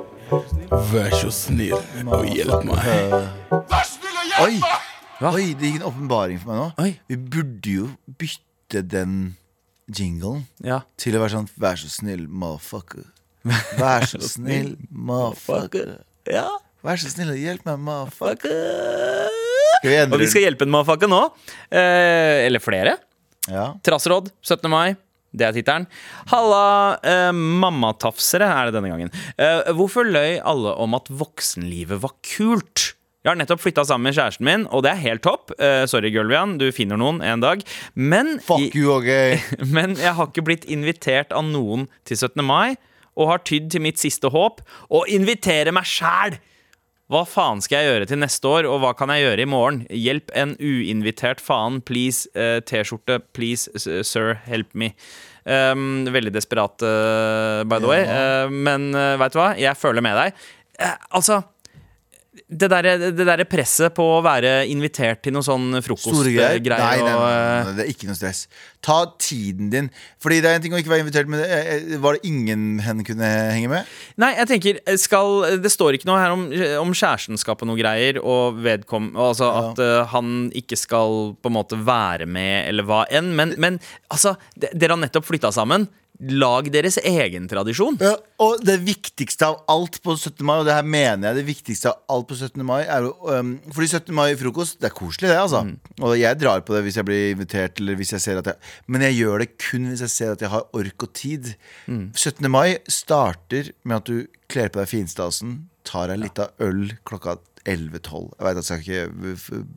[0.89, 1.75] Vær så snill
[2.07, 2.87] og hjelp meg.
[3.69, 5.27] Vær snill og hjelp meg!
[5.35, 6.71] Oi, det gikk en åpenbaring for meg nå.
[6.81, 6.95] Oi.
[7.13, 7.91] Vi burde jo
[8.23, 9.19] bytte den
[9.93, 10.81] jinglen Ja.
[10.97, 13.05] til å være sånn Vær så snill, motherfucker.
[13.83, 15.99] Vær så snill, motherfucker.
[16.33, 16.47] ja.
[16.81, 19.29] Vær så snill og hjelp meg, motherfucker.
[19.83, 21.21] Skal vi endre Og vi skal hjelpe en motherfucker nå.
[21.69, 22.97] Eh, eller flere.
[23.51, 23.73] Ja.
[23.87, 24.71] Trassråd 17.
[24.71, 24.95] mai.
[25.31, 25.87] Det er tittelen.
[26.33, 29.13] Halla, eh, mammatafsere er det denne gangen.
[29.39, 32.95] Eh, hvorfor løy alle om at voksenlivet var kult?
[33.21, 35.53] Jeg har nettopp flytta sammen med kjæresten min, og det er helt topp.
[35.61, 37.63] Eh, sorry, Gulvian, du finner noen en dag.
[37.95, 39.39] Men, Fuck you, okay.
[39.77, 42.41] men jeg har ikke blitt invitert av noen til 17.
[42.43, 42.79] mai,
[43.21, 46.41] og har tydd til mitt siste håp å invitere meg sjæl!
[47.11, 49.81] Hva faen skal jeg gjøre til neste år, og hva kan jeg gjøre i morgen?
[49.90, 52.31] Hjelp en uinvitert faen, please.
[52.38, 53.66] Uh, T-skjorte, please,
[54.07, 54.92] sir, help me.
[55.42, 58.05] Um, veldig desperat, uh, by the way.
[58.07, 59.49] Uh, men uh, veit du hva?
[59.59, 60.38] Jeg føler med deg.
[60.81, 61.42] Eh, altså
[62.51, 67.13] det derre det der presset på å være invitert til noe sånn frokostgreier Nei, nei,
[67.15, 68.45] eh, nei, det er ikke noe stress.
[68.83, 69.91] Ta tiden din.
[70.23, 72.81] Fordi det er en ting å ikke være invitert, men eh, eh, var det ingen
[72.83, 73.95] hen kunne henge med?
[74.21, 76.47] Nei, jeg tenker skal, Det står ikke noe her om,
[76.83, 81.59] om kjærestenskap og noe greier, og vedkom, altså at eh, han ikke skal på en
[81.61, 83.35] måte være med, eller hva enn.
[83.39, 83.79] Men, men
[84.11, 85.87] altså, dere har nettopp flytta sammen.
[86.21, 87.97] Lag deres egen tradisjon.
[88.03, 88.13] Ja,
[88.45, 90.45] og det viktigste av alt på 17.
[90.45, 92.61] mai, og det her mener jeg det viktigste av alt på 17.
[92.67, 94.13] mai, er jo um, Fordi 17.
[94.17, 95.65] mai-frokost, det er koselig, det, altså.
[96.05, 98.93] Og jeg drar på det hvis jeg blir invitert, eller hvis jeg ser at jeg
[98.93, 101.55] Men jeg gjør det kun hvis jeg ser at jeg har ork og tid.
[101.89, 102.51] 17.
[102.53, 105.57] mai starter med at du kler på deg finstasen,
[105.90, 108.31] tar deg litt av øl klokka 11-12.
[108.40, 109.33] Jeg vet at jeg skal ikke,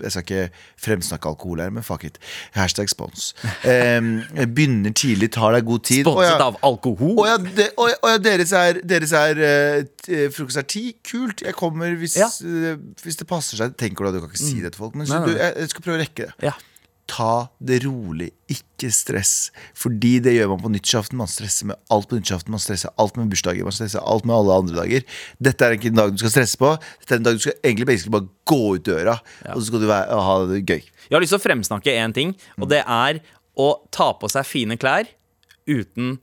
[0.05, 0.43] jeg skal ikke
[0.85, 2.15] fremsnakke alkohol her, men fuck it.
[2.55, 3.33] Hashtag spons.
[3.73, 4.07] Um,
[4.55, 6.05] begynner tidlig, tar deg god tid.
[6.07, 7.13] Sponset jeg- av alkohol.
[7.19, 10.85] å ja, de, å, ja, å ja, deres er, deres er uh, Frokost er ti.
[11.05, 11.43] Kult.
[11.43, 12.29] Jeg kommer hvis, Ja.
[12.47, 13.75] eh, hvis det passer seg.
[13.79, 15.39] Tenker du at du kan ikke si det til folk, men så Nei, nei, du,
[15.43, 16.53] jeg, jeg skal prøve å rekke det.
[17.03, 17.09] Ja.
[17.13, 19.51] Ta det rolig, ikke stress.
[19.75, 21.19] Fordi det gjør man på nyttårsaften.
[21.19, 22.53] Man stresser med alt på nyttårsaften.
[22.55, 23.67] Man stresser alt med bursdager.
[23.67, 25.05] Man stresser alt med alle andre dager.
[25.43, 26.71] Dette er ikke en dag du skal stresse på.
[27.03, 29.17] Dette er en dag du skal egentlig bare gå ut døra,
[29.51, 30.81] og så skal du være, ha det gøy.
[31.09, 33.19] Jeg har lyst til å fremsnakke én ting, og det er
[33.59, 35.11] å ta på seg fine klær
[35.69, 36.17] uten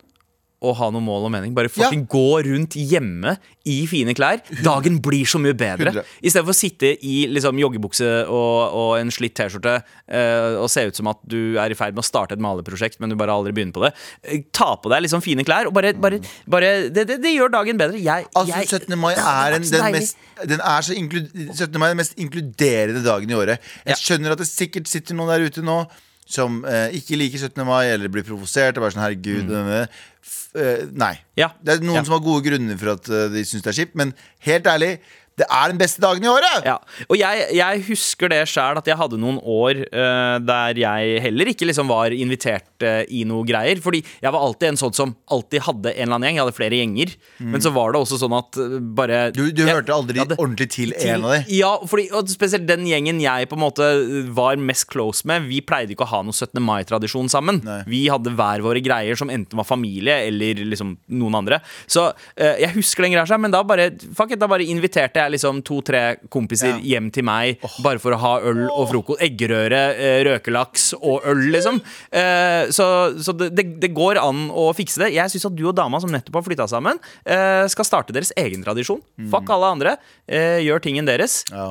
[0.61, 1.55] å ha noe mål og mening.
[1.57, 3.37] Bare fucking gå rundt hjemme
[3.69, 4.43] i fine klær.
[4.65, 5.95] Dagen blir så mye bedre.
[5.95, 6.19] 100.
[6.21, 10.69] I stedet for å sitte i liksom, joggebukse og, og en slitt T-skjorte uh, og
[10.73, 13.17] se ut som at du er i ferd med å starte et maleprosjekt, men du
[13.21, 13.93] bare aldri begynner på det.
[14.27, 16.21] Uh, ta på deg liksom fine klær, og bare, bare,
[16.51, 18.01] bare det, det, det gjør dagen bedre.
[18.01, 18.99] Jeg, Altså, jeg, 17.
[19.01, 21.81] mai er, en, den, mest, den, er så 17.
[21.81, 23.73] mai er den mest inkluderende dagen i året.
[23.89, 25.83] Jeg skjønner at det sikkert sitter noen der ute nå
[26.31, 27.65] som eh, ikke liker 17.
[27.67, 28.77] mai, eller blir provosert.
[28.79, 29.81] Og bare sånn, herregud denne,
[30.23, 31.15] f, eh, Nei.
[31.41, 31.51] Ja.
[31.63, 32.05] Det er noen Ja.
[32.07, 34.15] som har gode grunner for at eh, de syns det er kjipt, men
[34.47, 34.93] helt ærlig,
[35.41, 36.67] det er den beste dagen i året!
[36.67, 36.75] Ja,
[37.09, 41.49] og jeg, jeg husker det sjæl, at jeg hadde noen år uh, der jeg heller
[41.49, 43.81] ikke liksom var invitert uh, i noe greier.
[43.81, 46.37] Fordi jeg var alltid en sånn som alltid hadde en eller annen gjeng.
[46.41, 47.15] Jeg hadde flere gjenger.
[47.55, 50.37] Men så var det også sånn at uh, bare Du, du jeg- hørte aldri hadde-
[50.37, 51.49] ordentlig til, til- en av dem.
[51.57, 53.89] Ja, fordi, og spesielt den gjengen jeg på en måte
[54.37, 55.49] var mest close med.
[55.49, 56.61] Vi pleide ikke å ha noe 17.
[56.69, 57.63] mai-tradisjon sammen.
[57.65, 57.81] Nei.
[57.89, 61.63] Vi hadde hver våre greier som enten var familie eller liksom noen andre.
[61.89, 65.63] Så jeg husker den greia men da bare, fuck it, da bare inviterte jeg liksom
[65.63, 66.79] to-tre kompiser Ja.
[66.97, 69.21] hjem til meg bare for å ha øl og frokost.
[69.21, 71.81] Eggerøre, eh, røkelaks og øl, liksom.
[72.13, 72.87] Eh, så
[73.21, 75.13] så det, det, går an å fikse det.
[75.15, 78.33] Jeg syns at du og dama som nettopp har flytta sammen, eh, skal starte deres
[78.37, 79.01] egen tradisjon.
[79.31, 79.97] Fuck alle andre.
[80.31, 81.67] Gjør tingen deres, Ja.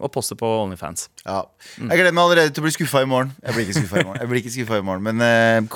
[0.00, 1.08] og poste på Onlyfans.
[1.24, 1.42] Ja.
[1.78, 3.32] Jeg gleder meg allerede til å bli skuffa i morgen.
[3.42, 5.68] Jeg blir ikke skuffa i morgen, jeg blir ikke i morgen Men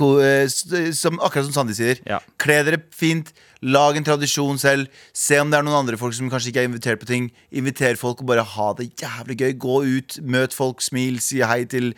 [0.93, 2.21] som, akkurat som Sandi sier, Ja.
[2.39, 3.33] kle dere fint.
[3.63, 4.89] Lag en tradisjon selv.
[5.15, 7.31] Se om det er noen andre folk som kanskje ikke er invitert på ting.
[7.55, 9.53] Inviter folk og bare ha det jævlig gøy.
[9.63, 11.93] Gå ut, møt folk, smil, si hei til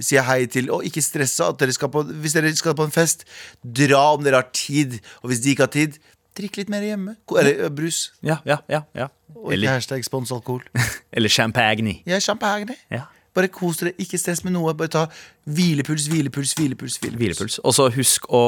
[0.00, 2.94] Si hei til, og ikke stresse at dere skal på Hvis dere skal på en
[2.94, 3.26] fest,
[3.60, 4.96] dra om dere har tid.
[5.20, 5.98] Og hvis de ikke har tid,
[6.40, 7.18] drikk litt mer hjemme.
[7.36, 7.98] Eller ø, brus.
[8.24, 9.10] Ja, ja, ja, ja.
[9.34, 10.64] Og ikke Eller, hashtag spons alkohol.
[11.12, 11.98] eller champagne.
[12.06, 12.78] Er champagne.
[12.88, 13.04] Ja.
[13.36, 14.72] Bare kos dere, ikke stress med noe.
[14.74, 15.04] Bare ta
[15.50, 16.98] hvilepuls, hvilepuls, hvilepuls.
[16.98, 17.20] hvilepuls.
[17.20, 17.58] Hvilepuls.
[17.62, 18.42] Og så husk å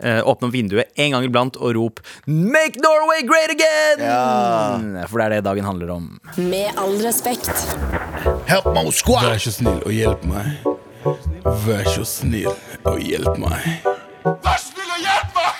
[0.00, 5.06] eh, åpne opp vinduet en gang iblant og rop 'Make Norway great again!' Ja.
[5.08, 6.20] For det er det dagen handler om.
[6.36, 7.52] Med all respekt.
[8.48, 9.28] Help my squad!
[9.28, 10.72] Vær så snill og hjelp meg.
[11.66, 12.52] Vær så snill
[12.84, 13.84] og hjelp meg.
[14.24, 14.80] Vær snill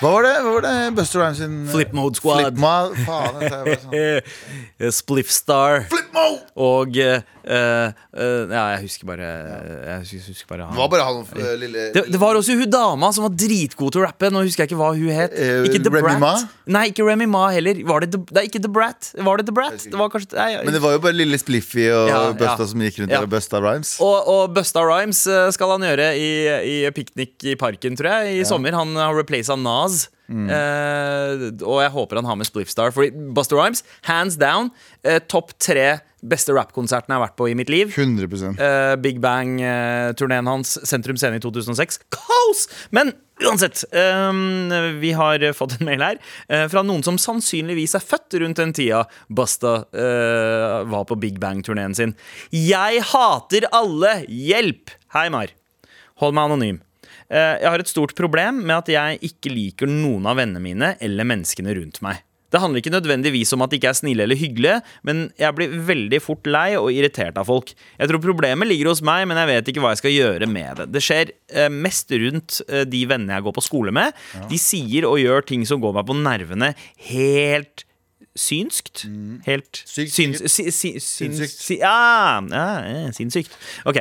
[0.03, 2.57] Hva var det Hva var det Buster Rhymes sin Flip Mode Squad.
[2.57, 3.95] Flip sånn.
[3.99, 5.85] Eh, Spliff Star.
[5.91, 6.02] Flip!
[6.59, 8.03] Og eh, eh,
[8.53, 12.03] Ja, jeg husker bare Jeg husker, husker bare Det var bare han eh, lille det,
[12.13, 14.29] det var også hun dama som var dritgod til å rappe.
[14.33, 15.33] Nå husker jeg ikke hva hun het.
[15.33, 16.21] Eh, ikke The Remy Brat.
[16.21, 16.33] Ma?
[16.77, 17.81] Nei, ikke Remy Ma heller.
[17.89, 19.09] Var det The, nei, ikke The Brat.
[19.17, 19.85] Var det The Brat?
[19.89, 22.69] Det var kanskje nei, Men det var jo bare lille Spliffy og Ja, Busta ja.
[22.73, 23.21] som gikk rundt Ja.
[23.25, 23.95] og busta rhymes.
[24.01, 26.31] og, og Busta Rhymes eh, skal han gjøre i,
[26.73, 28.75] i piknik i parken, tror jeg, i sommer.
[28.77, 30.05] Han har replaced Nas.
[30.33, 32.93] Eh, og jeg håper han har med Spliffstar.
[32.95, 34.71] For Buster Rhymes, hands down,
[35.03, 37.91] eh, topp tre beste rappkonsertene jeg har vært på i mitt liv.
[37.91, 41.99] 100 Eh, Big Bang-turneen hans, Sentrum Scene i 2006.
[42.15, 42.67] Kaos!
[42.91, 43.11] Men
[43.43, 44.31] uansett, eh,
[45.01, 48.73] vi har fått en mail her eh, fra noen som sannsynligvis er født rundt den
[48.73, 52.15] tida Busta eh, var på Big Bang-turneen sin.
[52.51, 54.23] Jeg hater alle!
[54.29, 54.95] Hjelp!
[55.13, 55.51] Hei, Mar.
[56.23, 56.81] Hold meg anonym.
[57.33, 60.93] Eh, Jeg har et stort problem med at jeg ikke liker noen av vennene mine
[61.01, 62.21] eller menneskene rundt meg.
[62.53, 64.75] Det handler ikke nødvendigvis om at de ikke er snille eller hyggelige,
[65.09, 67.71] men jeg blir veldig fort lei og irritert av folk.
[67.97, 70.77] Jeg tror problemet ligger hos meg, men jeg vet ikke hva jeg skal gjøre med
[70.77, 70.85] det.
[70.93, 74.13] Det skjer eh, mest rundt eh, de vennene jeg går på skole med.
[74.51, 76.69] De sier og gjør ting som går meg på nervene
[77.09, 77.87] helt
[78.39, 79.03] synskt.
[79.45, 80.51] Helt Sykt, syns, sikkert.
[80.51, 81.57] si, si, syns, Sinnssykt.
[81.61, 83.53] si, ja, ja, sinnssykt.
[83.89, 83.99] Ok.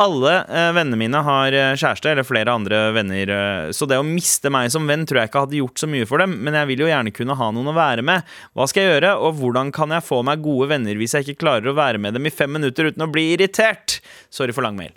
[0.00, 4.06] Alle eh, vennene mine har eh, kjæreste, eller flere andre venner, eh, så det å
[4.06, 6.70] miste meg som venn tror jeg ikke hadde gjort så mye for dem, men jeg
[6.72, 8.24] vil jo gjerne kunne ha noen å være med.
[8.56, 11.42] Hva skal jeg gjøre, og hvordan kan jeg få meg gode venner hvis jeg ikke
[11.44, 14.00] klarer å være med dem i fem minutter uten å bli irritert?
[14.32, 14.96] Sorry for lang mail.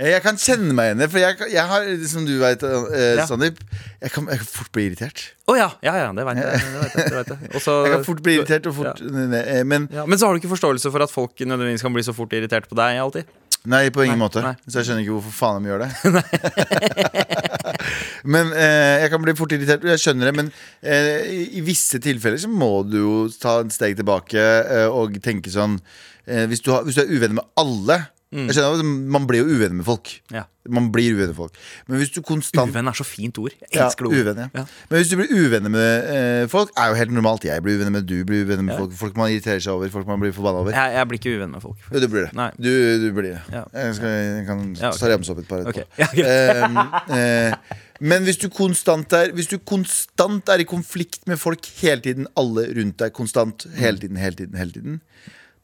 [0.00, 3.16] Jeg kan kjenne meg igjen i det, for jeg, jeg har, som du veit, eh,
[3.18, 3.26] Ja.
[3.28, 3.58] Sandeep,
[4.00, 5.24] jeg, kan- jeg kan fort bli irritert.
[5.50, 6.46] Å ja, ja, ja, det veit jeg.
[6.46, 7.50] Det vet jeg, det vet jeg.
[7.54, 10.32] Og så- Jeg kan fort bli irritert og fort eh, Men ja, Men så har
[10.34, 13.28] du ikke forståelse for at folk nødvendigvis kan bli så fort irritert på deg alltid?
[13.68, 14.40] Nei, på ingen måte.
[14.40, 14.54] nei.
[14.64, 15.90] Så jeg skjønner ikke hvorfor faen de gjør det.
[18.34, 19.84] men eh, jeg kan bli fort irritert.
[19.84, 20.48] Jeg skjønner det, men
[20.80, 25.18] eh, i, i visse tilfeller så må du jo ta et steg tilbake eh, og
[25.24, 25.76] tenke sånn
[26.24, 27.98] eh, hvis, du har, hvis du er uvenner med alle
[28.30, 30.06] Jeg skjønner Man blir jo uvenner med folk.
[30.30, 30.44] Ja.
[30.70, 31.56] Man blir uvenner med folk
[31.88, 33.50] Men hvis du konstant Uvenn er så fint ord.
[33.58, 34.34] Jeg ja, elsker det ordet.
[34.44, 34.60] ja.
[34.60, 34.64] Ja.
[34.90, 37.46] Men hvis du blir uvenner med eh, folk, er jo helt normalt.
[37.48, 38.94] Jeg blir uvenner med du, blir uvenner med folk.
[39.00, 40.76] Folk man irriterer seg over, folk man blir forbanna over.
[40.78, 41.82] Jeg, jeg blir ikke uvenn med folk.
[41.90, 42.46] Jo, du blir det.
[42.62, 42.70] Du,
[43.02, 43.36] du blir det.
[43.50, 43.64] Ja.
[43.80, 45.00] Jeg, skal, jeg kan Ja, ok.
[45.02, 45.86] ta remse opp et par etterpå.
[45.90, 46.22] Okay.
[46.22, 46.30] ja.
[46.30, 46.82] Ehm,
[47.18, 52.00] eh, men hvis du konstant er Hvis du konstant er i konflikt med folk hele
[52.06, 55.00] tiden, alle rundt deg konstant, hele tiden, hele tiden, hele tiden,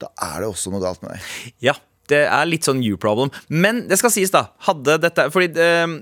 [0.03, 1.53] da er det også noe galt med deg.
[1.71, 1.77] Ja,
[2.11, 3.33] det er litt sånn you-problem.
[3.49, 4.47] Men det skal sies, da.
[4.67, 5.95] Hadde dette Fordi eh,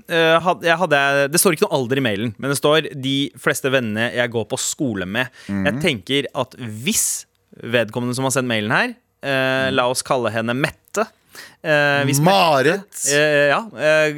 [0.45, 0.99] hadde, jeg hadde,
[1.33, 4.47] Det står ikke noe alder i mailen, men det står de fleste vennene jeg går
[4.51, 5.33] på skole med.
[5.49, 7.25] Jeg tenker at hvis
[7.55, 8.95] vedkommende som har sendt mailen her,
[9.25, 12.85] uh, la oss kalle henne Mette uh, hvis Marit!
[13.11, 13.61] eh, ja,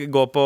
[0.10, 0.46] går på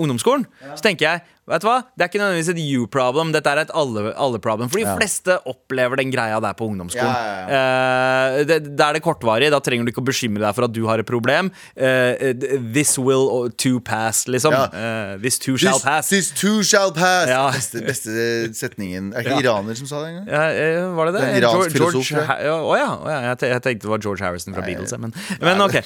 [0.00, 1.78] ungdomsskolen, så tenker jeg Vet du hva?
[1.92, 4.70] Det er ikke nødvendigvis et you-problem, dette er et alle-problem.
[4.72, 7.12] For de fleste opplever den greia der på ungdomsskolen.
[7.12, 9.50] Ja, Eh, det, det, er det kortvarig.
[9.52, 11.50] Da trenger du ikke å bekymre deg for at du har et problem.
[11.76, 12.32] Uh,
[12.72, 14.54] this will to pass, liksom.
[14.56, 14.64] Ja.
[14.72, 16.08] Eh, this too shall This, pass.
[16.08, 17.28] this too shall pass!
[17.28, 17.42] Ja.
[17.52, 18.14] Beste, beste
[18.56, 19.12] setningen.
[19.14, 19.42] Er ikke Ja.
[19.44, 20.26] iraner som sa det engang?
[20.32, 21.22] Ja, var det det?
[21.28, 22.10] En iransk George- filosof.
[22.40, 23.20] Ja, Å ja, oh, ja.
[23.36, 24.96] Jeg, tenkte det var George Harrison fra Beatles.
[24.98, 25.12] Men,
[25.44, 25.78] men ok.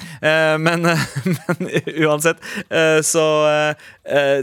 [0.62, 0.86] Men,
[1.42, 1.70] men
[2.06, 2.38] uansett,
[3.04, 3.26] så,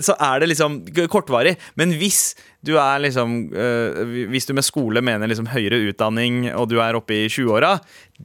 [0.03, 0.81] så er det liksom
[1.11, 1.55] kortvarig.
[1.79, 2.33] Men hvis
[2.65, 3.99] du er liksom eh,
[4.31, 7.75] Hvis du med skole mener liksom høyere utdanning, og du er oppe i 20-åra,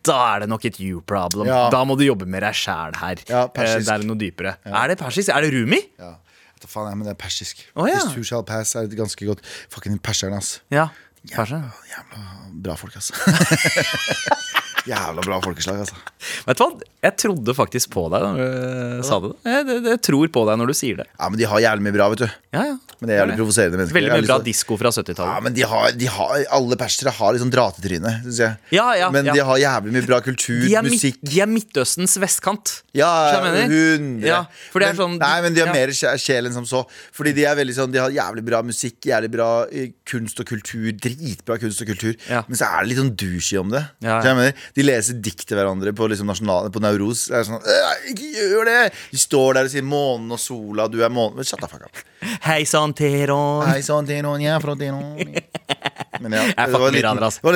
[0.07, 1.47] da er det nok et you-problem.
[1.51, 1.67] Ja.
[1.73, 3.21] Da må du jobbe med deg sjæl her.
[3.29, 3.87] Ja, Eh, persisk.
[3.91, 4.57] det er noe dypere.
[4.65, 5.29] Er det persisk?
[5.35, 5.81] Er det rumi?
[6.01, 6.15] Ja.
[6.55, 7.63] Vet du faen, ja, men det er persisk.
[7.75, 8.01] Oh, ja.
[8.01, 9.41] This too shall pass er et ganske godt
[9.73, 10.61] Fucking perseren, ass.
[10.73, 10.89] Ja.
[11.29, 12.27] Jævla, Jævla
[12.65, 13.13] bra folk, ass.
[14.89, 15.99] Jævla bra folkeslag, altså.
[16.47, 16.71] Vet du hva?
[17.01, 19.31] Jeg trodde faktisk på deg da du eh, sa det.
[19.49, 21.07] Jeg, jeg, tror på deg når du sier det.
[21.15, 22.27] Ja, men de har jævlig mye bra, vet du.
[22.53, 22.77] Ja, ja.
[23.01, 23.97] Men det er jævlig provoserende mennesker.
[23.97, 25.31] Veldig mye bra disko fra 70-tallet.
[25.33, 28.59] Ja, men de har, de har, alle persere har sånn dratetryne, syns jeg.
[28.77, 29.37] Ja, ja, men ja.
[29.39, 31.17] de har jævlig mye bra kultur, De musikk.
[31.25, 32.75] de er Midtøstens vestkant.
[32.97, 33.09] Ja,
[33.41, 34.27] hundre.
[34.29, 36.69] Ja, for det er men, sånn- nei, men de har mer sj- sjel enn som
[36.69, 36.83] så.
[37.17, 40.51] Fordi de er veldig sånn De har jævlig bra musikk, jævlig bra eh, kunst og
[40.51, 40.91] kultur.
[40.93, 42.19] Dritbra kunst og kultur.
[42.29, 43.85] Men så er det litt sånn douchey om det.
[44.05, 44.51] Ja, ja.
[44.77, 47.27] De leser dikt til hverandre på, liksom nasjonale, på Nauros.
[47.35, 48.79] Er sånn «Øh, Ikke gjør det!
[49.11, 52.05] De står der og sier 'månen og sola', du er månen Shut the fuck up.
[52.45, 53.67] Hei sann, Teron.
[53.67, 54.41] Hei, sann, Teron.
[54.41, 55.17] jeg er fra Teron.
[56.21, 56.95] Men ja, det var en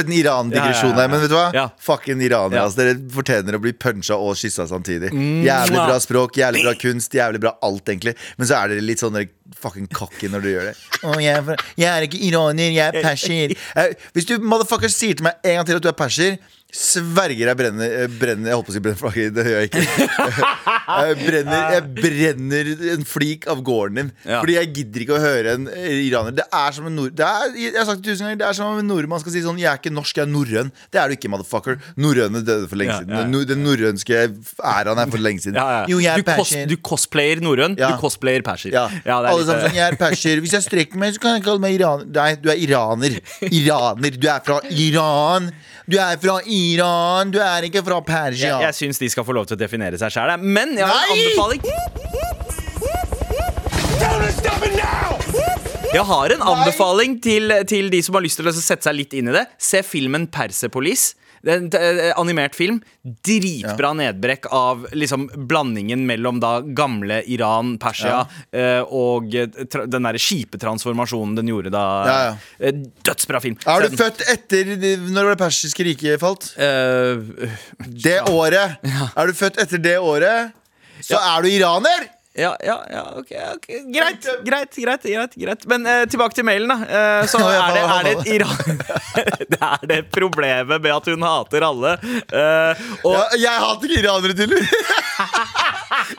[0.08, 1.08] liten, Iran-digresjon der.
[1.12, 1.50] Men vet du hva?
[1.52, 1.64] Ja.
[1.84, 2.56] Fucking iranere.
[2.56, 2.62] Ja.
[2.64, 5.10] Altså, Dere fortjener å bli punsja og kyssa samtidig.
[5.44, 8.14] Jævlig bra språk, jævlig bra kunst, jævlig bra alt, egentlig.
[8.38, 9.20] Men så er dere litt sånn
[9.60, 10.76] fucking cocky når dere gjør det.
[11.04, 13.52] Oh, jeg, er fra- jeg er ikke iraner, jeg er perser.
[13.76, 16.38] Eh, Hvis du motherfucker sier til meg en gang til at du er perser,
[16.74, 19.82] Sverger jeg brenner, brenner Jeg holdt på å si brenner flagget, det gjør jeg ikke.
[20.94, 24.08] Jeg brenner, jeg brenner en flik av gården din.
[24.28, 24.40] Ja.
[24.42, 26.34] Fordi jeg gidder ikke å høre en iraner.
[26.36, 27.14] Det er som en nord...
[27.16, 29.32] Det er, jeg har sagt det tusen ganger, det er som om en nordmann skal
[29.34, 30.70] si sånn Jeg er ikke norsk, jeg er norrøn.
[30.92, 31.78] Det er du ikke, motherfucker.
[32.04, 33.14] Norrøne døde for lenge Ja, siden.
[33.16, 33.22] ja.
[33.24, 34.20] Den nor- Den norrønske
[34.74, 35.56] æraen er for lenge siden.
[35.58, 35.86] Ja, ja.
[35.94, 36.68] Jo, jeg er du, cos, persian.
[36.68, 37.90] du cosplayer norrøn, Ja.
[37.94, 38.74] du cosplayer perser.
[38.76, 41.24] Ja, det er Alle litt, sammen sånn, jeg er perser Hvis jeg strekker meg, så
[41.24, 43.16] kan jeg kalle meg iraner Nei, du er iraner
[43.62, 45.48] Iraner, du er fra Iran
[45.88, 46.62] Du er fra Iran,
[47.34, 49.98] du er ikke fra Persia jeg, jeg syns de skal få lov til å definere
[50.00, 51.60] seg sjæl, men jeg har en anbefaling.
[55.94, 59.12] Jeg har en anbefaling til, til de som har lyst til å sette seg litt
[59.14, 59.44] inn i det.
[59.62, 61.12] Se filmen Persepolis.
[61.44, 62.80] Det er en animert film.
[63.26, 68.22] Dritbra nedbrekk av liksom blandingen mellom da gamle Iran, Persia,
[68.54, 69.50] eh, og eh,
[69.84, 71.84] den derre kjipe transformasjonen den gjorde da.
[72.08, 72.34] Ja, ja.
[72.58, 73.58] Eh, Dødsbra film.
[73.68, 74.74] Er du født etter
[75.12, 76.50] Når det persiske riket falt?
[76.56, 77.50] Uh,
[77.84, 80.54] Det året Er du født etter det året
[81.04, 83.66] Så er du iraner Ja, ja, ja, ok, ok.
[83.94, 85.66] Greit, greit, greit, greit, greit.
[85.70, 86.78] Men eh, tilbake til mailen da.
[86.82, 88.80] Eh, Så er det, er det et Iran
[89.54, 91.92] Det er det problemet med at hun hater alle.
[92.02, 94.56] Eh, Og ja, Jeg hater ikke iranere til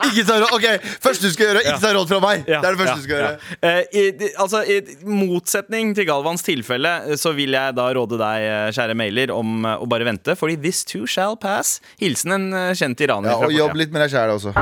[0.06, 0.64] Ikke ta råd Ok,
[1.04, 2.46] første du skal gjøre Ikke ta råd fra meg.
[2.48, 3.28] Ja, Det er det første ja, du skal gjøre.
[3.28, 3.68] ja.
[3.68, 8.70] Eh, i, altså, I motsetning til Galvans tilfelle Så vil jeg da råde deg, eh,
[8.76, 11.76] kjære mailer Om eh, å bare vente Fordi this too shall pass.
[12.00, 14.56] Hilsen en kjent iraner ja, Og jobb litt med deg sjæl også.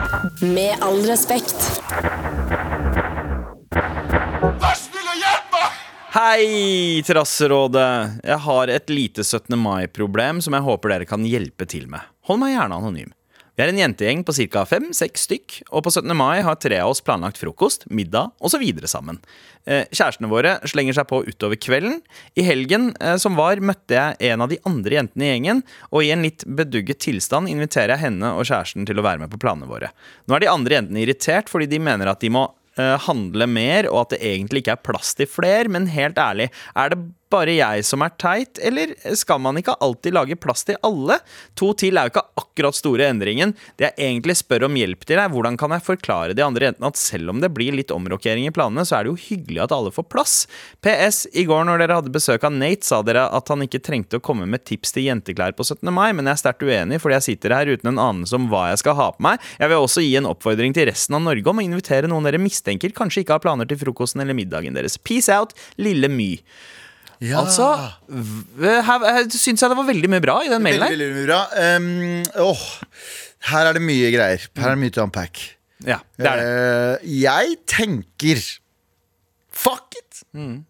[0.50, 1.43] Med all respekt.
[6.14, 8.20] Hei, Terrasserådet.
[8.22, 9.59] Jeg har et lite 17.
[9.59, 12.07] mai-problem som jeg håper dere kan hjelpe til med.
[12.28, 13.11] Hold meg gjerne anonym.
[13.55, 14.64] Vi er en jentegjeng på ca.
[14.66, 16.11] fem-seks stykk, og på 17.
[16.18, 18.64] mai har tre av oss planlagt frokost, middag osv.
[18.90, 19.20] sammen.
[19.62, 22.00] Eh, kjærestene våre slenger seg på utover kvelden.
[22.34, 25.62] I helgen eh, som var, møtte jeg en av de andre jentene i gjengen,
[25.94, 29.30] og i en litt bedugget tilstand inviterer jeg henne og kjæresten til å være med
[29.30, 29.92] på planene våre.
[30.26, 33.86] Nå er de andre jentene irritert fordi de mener at de må eh, handle mer,
[33.92, 37.05] og at det egentlig ikke er plass til fler, men helt ærlig, er det
[37.35, 41.18] bare jeg som er teit, eller skal man ikke alltid lage plass til alle?
[41.59, 43.55] To til er jo ikke akkurat store endringen.
[43.78, 46.91] Det jeg egentlig spør om hjelp til, er hvordan kan jeg forklare de andre jentene
[46.91, 49.74] at selv om det blir litt omrokering i planene, så er det jo hyggelig at
[49.74, 50.37] alle får plass.
[50.85, 51.24] PS.
[51.35, 54.24] I går når dere hadde besøk av Nate, sa dere at han ikke trengte å
[54.24, 55.91] komme med tips til jenteklær på 17.
[55.95, 58.68] mai, men jeg er sterkt uenig, fordi jeg sitter her uten en anelse om hva
[58.70, 59.43] jeg skal ha på meg.
[59.59, 62.43] Jeg vil også gi en oppfordring til resten av Norge om å invitere noen dere
[62.43, 64.99] mistenker kanskje ikke har planer til frokosten eller middagen deres.
[65.01, 66.32] Peace out, lille My.
[67.24, 67.40] Ja.
[67.42, 67.66] Altså,
[68.08, 71.26] v- her, her syns jeg det var veldig mye bra i den mailen Veldig, veldig
[71.28, 71.40] bra
[71.76, 72.64] um, åh,
[73.50, 75.40] Her er det mye greier Her er det mye til unpack
[75.86, 76.46] Ja, det er det.
[77.04, 78.44] Uh, jeg tenker
[79.54, 80.22] Fuck it!
[80.34, 80.64] Skjønner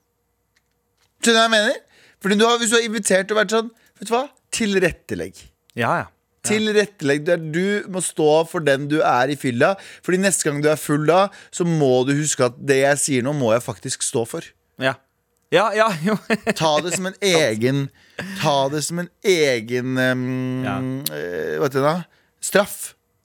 [1.25, 1.79] du hva jeg mener?
[2.25, 4.25] Fordi du har, Hvis du har invitert og vært sånn Vet du hva?
[4.55, 5.39] Tilrettelegg.
[5.79, 6.11] Ja, ja.
[6.47, 7.25] Tilrettelegg.
[7.55, 9.73] Du må stå for den du er i fylla.
[10.05, 11.25] Fordi neste gang du er full da,
[11.55, 14.47] så må du huske at det jeg sier nå, må jeg faktisk stå for.
[14.83, 14.93] Ja,
[15.55, 16.17] ja, ja jo.
[16.59, 17.85] Ta det som en egen
[18.43, 20.27] Ta det som en egen um,
[20.67, 20.77] Ja.
[21.15, 21.95] eh, Hva heter det da?
[22.45, 22.77] Straff.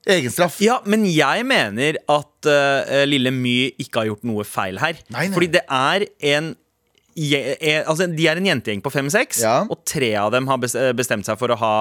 [0.09, 0.55] Egenstraff.
[0.63, 4.97] Ja, men jeg mener at uh, Lille My ikke har gjort noe feil her.
[5.11, 5.35] Nei, nei.
[5.35, 6.47] Fordi det er en
[7.19, 9.57] je- er, altså, De er en jentegjeng på fem-seks, Ja.
[9.69, 11.75] og tre av dem har eh, bestemt seg for å ha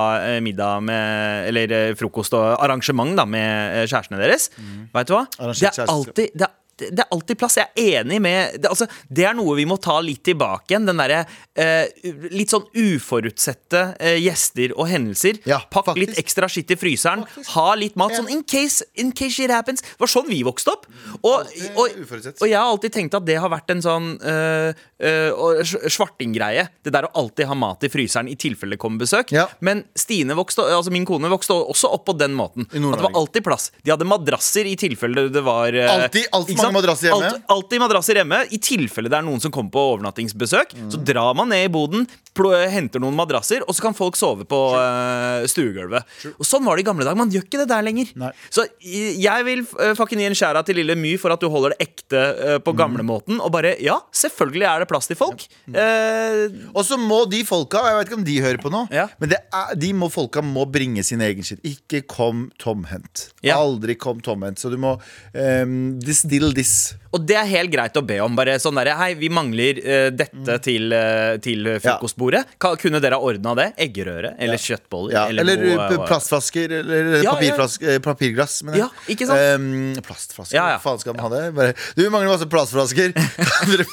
[0.44, 4.51] middag med Eller frokost og arrangement da med kjærestene deres.
[4.92, 5.24] Vet du hva?
[5.38, 5.55] Mm.
[5.55, 7.59] Det er alltid det er, det er alltid plass.
[7.59, 10.87] Jeg er enig med Det, altså, det er noe vi må ta litt tilbake igjen.
[10.89, 11.24] Den derre
[11.59, 11.89] eh,
[12.33, 15.41] litt sånn uforutsette eh, gjester og hendelser.
[15.49, 16.03] Ja, Pakk faktisk.
[16.07, 17.24] litt ekstra skitt i fryseren.
[17.26, 17.53] Faktisk.
[17.57, 18.14] Ha litt mat.
[18.18, 19.83] Sånn in case, in case shit happens.
[19.85, 20.87] Det var sånn vi vokste opp.
[21.22, 22.39] Og, og, uforutsett.
[22.41, 26.68] og jeg har alltid tenkt at det har vært en sånn øh, øh, svartinggreie.
[26.85, 29.33] Det der å alltid ha mat i fryseren i tilfelle det kommer besøk.
[29.35, 29.47] Ja.
[29.64, 32.66] Men Stine vokste, altså min kone vokste også opp på den måten.
[32.68, 33.70] At det var alltid plass.
[33.83, 36.29] De hadde madrasser i tilfelle det var øh, Alltid-
[36.69, 37.29] alltid madrasser hjemme.
[37.33, 38.41] Alt, alltid madrasser hjemme.
[38.55, 40.91] I tilfelle det er noen som kommer på overnattingsbesøk, Mm.
[40.93, 42.07] så drar man ned i boden,
[42.71, 46.05] henter noen madrasser, og så kan folk sove på uh, stuegulvet.
[46.39, 47.19] Og Sånn var det i gamle dager.
[47.19, 48.12] Man gjør ikke det der lenger.
[48.14, 48.31] Nei.
[48.55, 51.75] Så jeg vil uh, fucking gi en skjæra til Lille My for at du holder
[51.75, 53.41] det ekte uh, på gamlemåten.
[53.43, 55.43] Og bare ja, selvfølgelig er det plass til folk.
[55.75, 59.09] Eh, Og så må de folka, jeg vet ikke om de hører på nå, Ja.
[59.19, 61.61] men det er, de må, folka må bringe sin egen skitt.
[61.66, 63.29] Ikke kom tomhendt.
[63.43, 63.59] Ja.
[63.59, 64.59] Aldri kom tomhendt.
[64.62, 64.95] Så du må
[65.35, 66.73] um, distill this.
[67.17, 68.35] Og det er helt greit å be om.
[68.37, 72.43] Bare sånn derre Hei, vi mangler uh, dette til, uh, til frokostbordet.
[72.61, 73.69] Ka- Kunne dere ha ordna det?
[73.81, 74.35] Eggerøre?
[74.45, 75.15] Eller kjøttboller?
[75.17, 78.59] Ja, eller noe- uh, plastflasker, eller Ja, eh, papirglass.
[78.77, 79.41] Ja, ikke sant?
[79.57, 80.77] Um, plastflasker, Ja, ja.
[80.77, 81.43] hva faen skal man ha det?
[81.57, 83.17] Bare, du, vi mangler masse plastflasker.
[83.59, 83.89] Kan dere,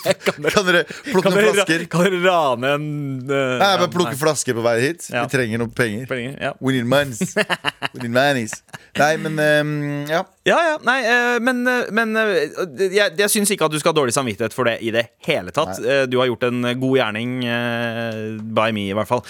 [0.52, 1.88] kan dere plukke Kan noen flasker?
[1.90, 2.86] kan dere rane en
[3.32, 5.08] uh, Nei, bare ja, plukke flasker på vei hit.
[5.14, 5.24] Ja.
[5.24, 6.06] Vi trenger noen penger.
[6.12, 6.54] Penger, ja.
[6.60, 7.32] We need monies.
[7.96, 8.60] We need monies.
[9.00, 9.76] Nei, men um,
[10.12, 10.26] ja.
[10.46, 12.52] Ja, ja, nei, eh, men, eh, men eh,
[12.94, 15.50] jeg, jeg syns ikke at du skal ha dårlig samvittighet for det i det hele
[15.56, 15.80] tatt.
[15.82, 16.04] Nei.
[16.06, 17.32] Du har gjort en god gjerning,
[18.54, 19.24] by me i hvert fall.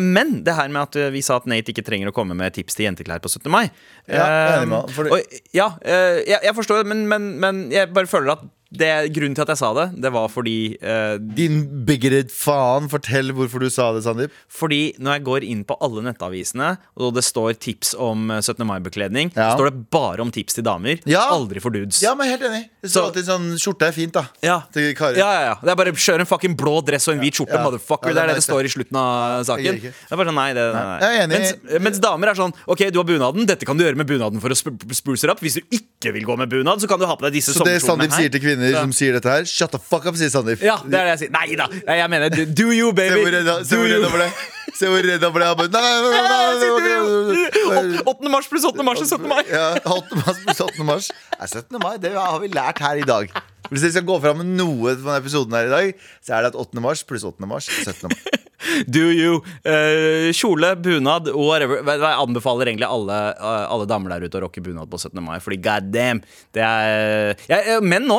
[0.00, 2.78] Men det her med at vi sa at Nate ikke trenger å komme med tips
[2.78, 3.50] til jenteklær på 17.
[3.52, 5.12] mai Ja, jeg er enig med for
[5.56, 9.50] Ja, jeg, jeg forstår men, men, men jeg bare føler at det, grunnen til at
[9.54, 14.02] jeg sa det, det var fordi uh, Din bigoted faen, fortell hvorfor du sa det,
[14.02, 14.32] Sandeep.
[14.50, 18.66] Fordi når jeg går inn på alle nettavisene, og det står tips om eh, 17.
[18.66, 19.52] mai-bekledning, Ja.
[19.54, 20.98] står det bare om tips til damer.
[21.06, 21.22] Ja.
[21.30, 22.00] Aldri for dudes.
[22.02, 22.64] Ja, men helt enig.
[22.82, 24.26] Det står Så- alltid sånn Skjorte er fint, da.
[24.42, 24.58] Ja.
[24.74, 25.16] Til karer.
[25.16, 25.54] Ja, ja, ja.
[25.62, 27.62] Det er bare kjør en fucking blå dress og en hvit skjorte, Ja.
[27.64, 28.12] motherfucker.
[28.14, 29.80] Det er det det står i slutten av saken.
[29.80, 30.98] Det er bare sånn, nei, det, nei, nei.
[31.00, 31.38] Jeg er enig.
[31.38, 33.46] Mens, mens damer er sånn OK, du har bunaden.
[33.46, 35.40] Dette kan du gjøre med bunaden for å sp spruce opp.
[35.40, 37.62] Hvis du ikke vil gå med bunad, så kan du ha på deg disse Så
[37.62, 38.28] sommerkjolene her.
[38.66, 40.60] Kvinner som sier dette her, shut the fuck up, sier Sandeep.
[40.64, 41.32] Ja, det er det jeg sier.
[41.36, 41.66] Nei da.
[41.86, 42.28] Nei, Jeg mener
[42.60, 43.24] do, you, baby.
[43.64, 44.28] se hvor redd han ble.
[44.76, 45.44] Se hvor redd han ble.
[45.48, 48.04] Han bare, nei, nei, nei, nei, nei, nei, nei.
[48.06, 48.32] 8.
[48.32, 48.84] mars pluss 8.
[48.86, 49.28] mars er 17.
[49.30, 49.42] mai.
[49.50, 50.22] Ja, 8.
[50.22, 50.88] mars pluss 8.
[50.90, 51.78] mars er 17.
[51.82, 51.94] mai.
[52.02, 53.30] Det har vi lært her i dag.
[53.66, 56.44] Hvis vi skal gå fram med noe på denne episoden her i dag, så er
[56.46, 56.82] det at 8.
[56.84, 57.48] mars pluss 8.
[57.50, 58.12] mars er 17.
[58.12, 58.42] mai.
[58.90, 59.40] Do you.
[59.66, 61.82] Uh, kjole, bunad, whatever.
[61.86, 65.20] Jeg anbefaler egentlig alle, eh, alle damer der ute å rocke bunad på 17.
[65.22, 66.22] mai, fordi god damn.
[66.56, 68.18] Det er jeg, eh, Menn nå.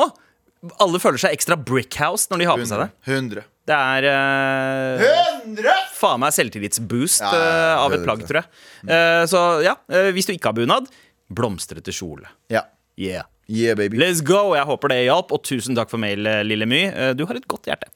[0.82, 2.88] Alle føler seg ekstra brickhouse når de har på seg det.
[3.06, 3.44] 100.
[3.68, 5.02] Det er uh,
[5.44, 5.74] 100!
[5.98, 8.48] faen meg selvtillitsboost Ja, eh, av et plagg, tror jeg.
[8.88, 10.86] Uh, så ja, eh, hvis du ikke har bunad,
[11.28, 12.30] blomstrete kjole.
[12.52, 12.64] Ja.
[12.98, 13.26] Yeah.
[13.48, 13.96] Yeah, baby.
[13.96, 14.52] Let's go!
[14.56, 16.82] Jeg håper det hjalp, og tusen takk for mail, eh, Lille My.
[16.92, 17.88] Eh, Du har et godt hjerte.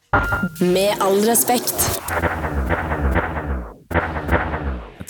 [0.65, 1.77] Med all respekt.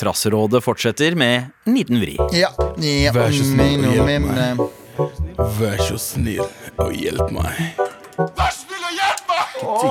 [0.03, 2.17] Trassrådet fortsetter med en liten vri.
[2.35, 2.51] Ja.
[2.83, 3.13] ja.
[3.15, 3.87] Vær så snill.
[5.61, 6.43] Vær så snill
[6.79, 7.59] og hjelp meg.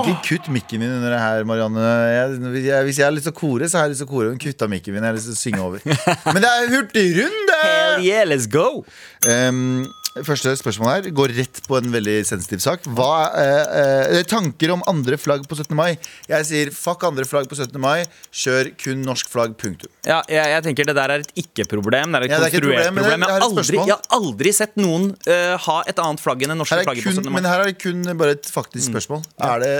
[0.02, 1.86] Ikke kutt mikken min under det her, Marianne.
[2.12, 4.12] Jeg, jeg, hvis jeg har lyst til å kore, så har jeg lyst til å
[4.12, 4.34] kore.
[4.34, 5.02] Hun kutta mikken min.
[5.02, 5.82] Jeg har lyst til å synge over.
[6.34, 7.58] Men det er hurtigrunde!
[7.62, 8.84] Hell yeah, let's go!
[9.28, 9.84] Um,
[10.20, 12.84] første spørsmål her går rett på en veldig sensitiv sak.
[12.96, 15.72] Hva eh, eh, Tanker om andre flagg på 17.
[15.76, 15.94] mai?
[16.28, 17.78] Jeg sier fuck andre flagg på 17.
[17.80, 18.04] mai.
[18.42, 19.56] Kjør kun norsk flagg.
[19.62, 19.90] Punktum.
[20.06, 22.12] Ja, jeg, jeg tenker Det der er et ikke-problem.
[22.12, 23.24] Det er et Ja, det er konstruert problem, problem.
[23.24, 26.54] er Jeg, har aldri, jeg har aldri sett noen uh, ha et annet flagg enn
[26.54, 27.06] det norske flagget.
[27.06, 27.28] Kun, på 17.
[27.28, 27.38] Mai.
[27.38, 29.24] men her er det kun bare et faktisk spørsmål.
[29.48, 29.71] Er det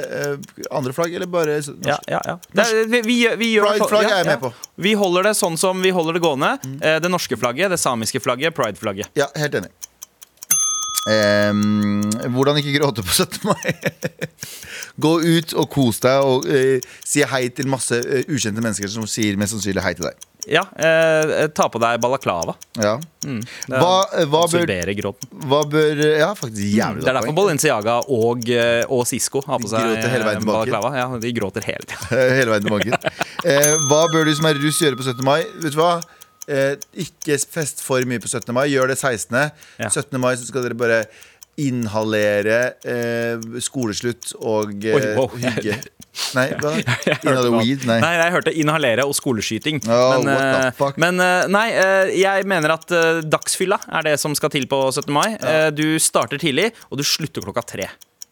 [0.71, 1.87] andre flagg, eller bare norsk?
[1.89, 2.37] Ja, ja, ja.
[2.53, 4.53] Det vi, vi, vi gjør Pride-flagg er jeg med på.
[4.89, 6.57] Vi holder det sånn som vi holder det gående.
[6.65, 6.77] Mm.
[7.05, 9.13] Det norske flagget, det samiske flagget, pride-flagget.
[9.19, 9.73] Ja, helt enig.
[11.03, 13.41] Um, hvordan ikke gråte på 17.
[13.43, 13.73] mai?
[15.03, 19.09] Gå ut og kos deg og uh, si hei til masse uh, ukjente mennesker som
[19.11, 20.29] sier mest sannsynlig hei til deg.
[20.51, 22.57] Ja, eh, ta på deg balaklava.
[22.75, 22.97] Ja.
[23.23, 25.29] Det er- Hva, eh, hva, bør, Absorbere gråten.
[25.47, 27.37] hva bør Ja, faktisk jævlig Det er godt derfor poeng.
[27.37, 30.67] Balenciaga og, eh, og Sisko har på De seg gråter hele veien eh, tilbake.
[30.67, 30.97] balaklava.
[30.99, 32.09] Ja, de gråter hele tida.
[32.39, 33.13] Hele veien til banken.
[33.45, 35.23] Eh, hva bør du som er russ gjøre på 17.
[35.25, 35.45] mai?
[35.63, 36.03] Vet du hva?
[36.49, 38.53] Eh, ikke fest for mye på 17.
[38.53, 38.67] mai.
[38.69, 39.53] Gjør det 16.
[39.79, 39.89] Ja.
[39.89, 40.19] 17.
[40.21, 41.05] mai så skal dere bare
[41.57, 45.29] inhalere eh, skoleslutt og eh, Oi, wow.
[45.39, 45.79] hygge.
[46.37, 46.75] Nei, hva?
[47.15, 47.87] Inhalere weed?
[47.89, 47.99] Nei.
[48.05, 49.83] Nei, jeg hørte inhalere og skoleskyting.
[49.89, 51.01] Oh, men what the eh, fuck?
[51.01, 52.97] men eh, nei, eh, jeg mener at
[53.27, 55.09] dagsfylla er det som skal til på 17.
[55.13, 55.29] mai.
[55.39, 55.71] Ja.
[55.73, 57.89] Du starter tidlig, og du slutter klokka tre.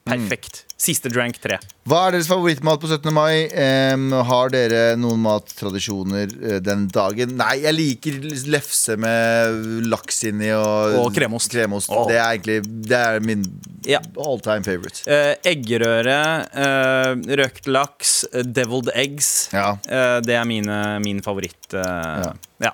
[0.09, 0.64] Perfekt.
[0.81, 1.59] Siste drank tre.
[1.91, 3.11] Hva er deres favorittmat på 17.
[3.12, 3.45] mai?
[3.53, 7.35] Um, har dere noen mattradisjoner uh, den dagen?
[7.37, 8.16] Nei, jeg liker
[8.53, 11.53] lefse med laks inni og, Og kremost.
[11.93, 12.07] Åh.
[12.09, 12.59] Det er egentlig
[12.89, 13.45] Det er min
[13.89, 14.01] Ja.
[14.20, 15.03] all time favorite.
[15.09, 16.18] Uh, eggerøre,
[16.53, 17.12] uh,
[17.43, 18.14] røkt laks,
[18.45, 19.49] deviled eggs.
[19.53, 19.74] Ja.
[20.24, 21.57] Det er mine, min favoritt.
[21.74, 22.70] eh, ja.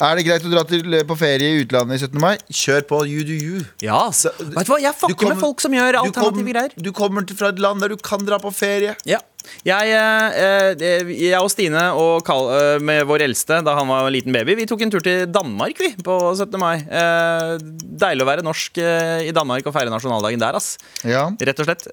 [0.00, 2.20] Er det greit å dra til, på ferie i utlandet i 17.
[2.22, 2.36] mai?
[2.50, 3.64] Kjør på, you do you.
[3.84, 4.30] Ja, altså.
[4.38, 6.76] Vet du hva, jeg fucker med folk som gjør alternative kom- greier.
[6.78, 8.96] Du kommer til fra et land der du kan dra på ferie.
[9.06, 9.22] Ja.
[9.62, 14.08] Jeg, eh, eh, jeg og Stine og Karl, eh, med vår eldste da han var
[14.08, 16.58] en liten baby, vi tok en tur til Danmark vi, på 17.
[16.58, 16.82] mai.
[16.82, 17.54] Eh,
[18.02, 20.74] deilig å være norsk eh, i Danmark og feire nasjonaldagen der, ass.
[21.06, 21.28] Ja.
[21.38, 21.86] Rett og slett.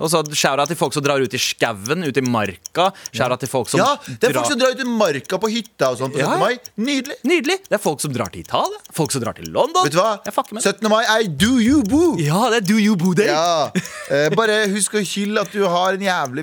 [0.00, 2.88] Og så shout-out til folk som drar ut i skauen, ut i marka.
[3.12, 5.90] Shout-out til folk som Ja, det er folk som drar ut i marka på hytta
[5.92, 6.24] og sånn på 17.
[6.24, 6.38] ja.
[6.40, 6.56] mai.
[6.80, 7.16] Nydelig.
[7.28, 7.58] Nydelig.
[7.68, 8.80] Det er folk som drar til Italia.
[8.96, 9.84] Folk som drar til London.
[9.84, 10.14] Vet du hva?
[10.24, 10.72] Jeg fucker med det.
[10.80, 10.88] 17.
[10.90, 12.16] mai er do you boo.
[12.22, 13.28] Ja, det er do you boo day.
[13.30, 13.70] Ja.
[14.12, 16.42] Eh, bare husk å hylle at du har en jævlig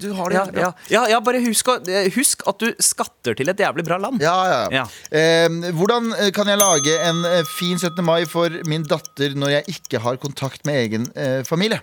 [0.00, 3.34] Du har det Ja, ja, ja, ja, bare husk, å- eh, husk at du skatter
[3.38, 4.20] til et jævlig bra land.
[4.20, 4.68] Ja, ja.
[4.80, 4.84] Ja.
[5.12, 8.02] Eh, hvordan kan jeg lage en eh, fin 17.
[8.04, 11.80] mai for min datter når jeg ikke har kontakt med egen eh, familie?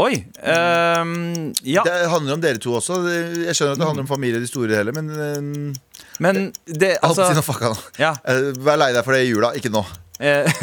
[0.00, 0.14] Oi.
[0.40, 3.02] Um, ja, Det handler om dere to også.
[3.44, 5.74] Jeg skjønner at det handler om familie i det store og hele, men eh,
[6.22, 7.76] men det jeg håper å si altså noe fucka nå.
[8.00, 8.12] Ja.
[8.24, 9.82] Eh, Vær lei deg for det i jula, ikke nå.
[10.22, 10.46] Eh,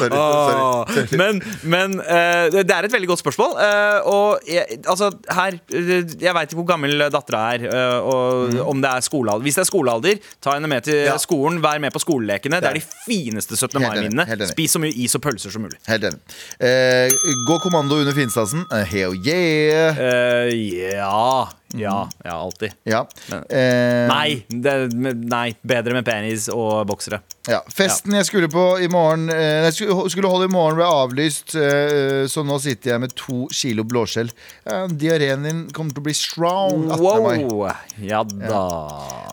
[0.00, 0.10] Sorry.
[0.10, 1.18] sorry, sorry.
[1.20, 1.40] Men,
[1.74, 3.54] men eh, det er et veldig godt spørsmål.
[3.60, 7.66] eh, og jeg, altså, her Jeg veit ikke hvor gammel dattera er.
[8.00, 11.06] og om det er skolealder Hvis det er skolealder, ta henne med til Mm.
[11.06, 11.16] Ja.
[11.22, 11.60] skolen.
[11.62, 12.58] Vær med på skolelekene.
[12.60, 13.80] Det er de fineste 17.
[13.80, 14.48] Helt mai-minnene.
[14.50, 15.78] Spis så mye is og pølser som mulig.
[15.88, 16.18] Helt enig.
[16.60, 17.10] Eh,
[17.48, 18.64] gå kommando under finstasen.
[18.90, 19.96] Heo yeah.
[19.98, 20.50] Eh,
[20.96, 21.46] ja.
[21.78, 22.72] Ja, ja, alltid.
[22.88, 23.04] Ja.
[23.30, 24.72] Eh, Nei, det,
[25.14, 27.20] nei, bedre med penis og boksere.
[27.48, 27.60] Ja.
[27.72, 29.72] Festen jeg skulle på i morgen eh, Jeg
[30.12, 31.54] skulle holde i morgen, ble avlyst.
[31.56, 34.32] eh, så nå sitter jeg med to kilo blåskjell.
[34.66, 36.88] Eh, Diareen din kommer til å bli strong.
[36.90, 37.24] 18.
[37.24, 37.38] mai.
[37.46, 37.72] Wow!
[38.02, 38.64] Ja da.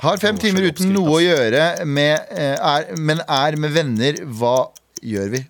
[0.05, 4.21] Har fem timer uten noe å gjøre, med, eh, er, men er med venner.
[4.39, 4.57] Hva
[5.01, 5.43] gjør vi?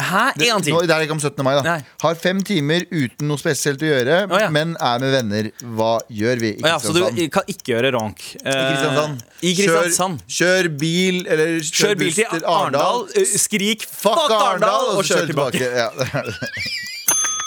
[0.00, 0.24] Hæ?
[0.40, 0.88] Gang Nå, til.
[0.88, 1.44] det er ikke om 17.
[1.46, 1.62] mai, da.
[1.66, 1.78] Nei.
[2.02, 4.48] Har fem timer uten noe spesielt å gjøre, Å, ja.
[4.54, 5.50] men er med venner.
[5.76, 7.32] Hva gjør vi i Å ja, så du Kristiansand?
[7.36, 8.26] kan ikke gjøre ronk.
[8.40, 9.24] Eh, I Kristiansand.
[9.40, 10.24] I Kristiansand.
[10.26, 15.04] Kjør, kjør bil, eller kjør, Kjør bil buss til Arendal, eh, skrik 'fuck Arendal' og
[15.04, 15.64] kjør tilbake.
[15.64, 15.90] Ja.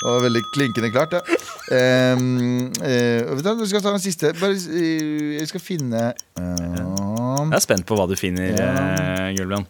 [0.03, 1.21] Det var veldig klinkende klart, ja.
[1.71, 4.33] Um, eh, vet du, hva, vi skal ta den siste.
[4.35, 6.01] Bare, eh, jeg skal finne
[6.35, 9.69] um, Jeg er spent på hva du finner, uh, Gulbrand.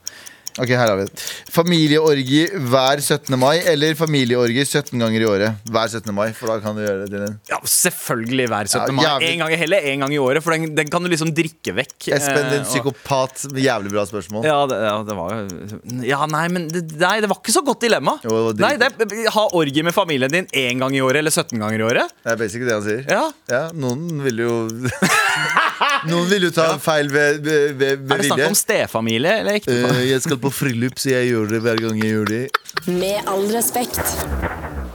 [0.62, 1.22] Ok, her har vi det.
[1.54, 3.34] Familieorgi hver 17.
[3.41, 6.14] mai, eller familieorgi 17 ganger i året hver 17.
[6.14, 6.28] mai.
[6.38, 8.99] For da kan du gjøre det til en Ja, selvfølgelig hver 17.
[9.01, 9.30] Ja, mai.
[9.32, 11.95] En gang, heller en gang i året, for den, den kan du liksom drikke vekk.
[12.14, 13.47] Espen, eh, din og- psykopat.
[13.64, 14.45] Jævlig bra spørsmål.
[14.45, 17.66] Ja det, ja, det var jo Ja, nei, men det, nei, det var ikke så
[17.66, 18.20] godt dilemma.
[18.24, 21.58] Jo, det nei, det, Ha orgi med familien din én gang i året eller 17
[21.60, 22.14] ganger i året.
[22.24, 23.04] Det er basically det han sier.
[23.10, 24.54] Ja, Ja, noen vil jo
[26.10, 30.04] Noen vil jo ta feil ved, ved, ved, Er det snakk om stefamilie eller ektefamilie?
[30.04, 32.43] Uh, jeg skal på bryllup, så jeg gjør det hver gang jeg gjør det.
[32.89, 34.01] Med all respekt.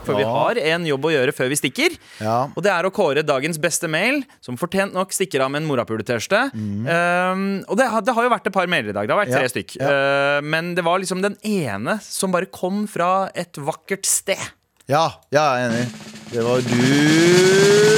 [0.09, 1.95] For vi har en jobb å gjøre før vi stikker.
[2.23, 2.37] Ja.
[2.53, 5.69] Og det er å kåre dagens beste mail, som fortjent nok stikker av med en
[5.69, 6.47] morapuletørste.
[6.55, 9.09] Um, og det har, det har jo vært et par mailer i dag.
[9.09, 9.45] Det har vært tre Mm.
[9.45, 9.75] Ja, stykk.
[9.79, 14.41] Uh, men det var liksom den ene som bare kom fra et vakkert sted.
[14.89, 15.87] Ja, ja, jeg er enig.
[16.33, 17.89] Det var du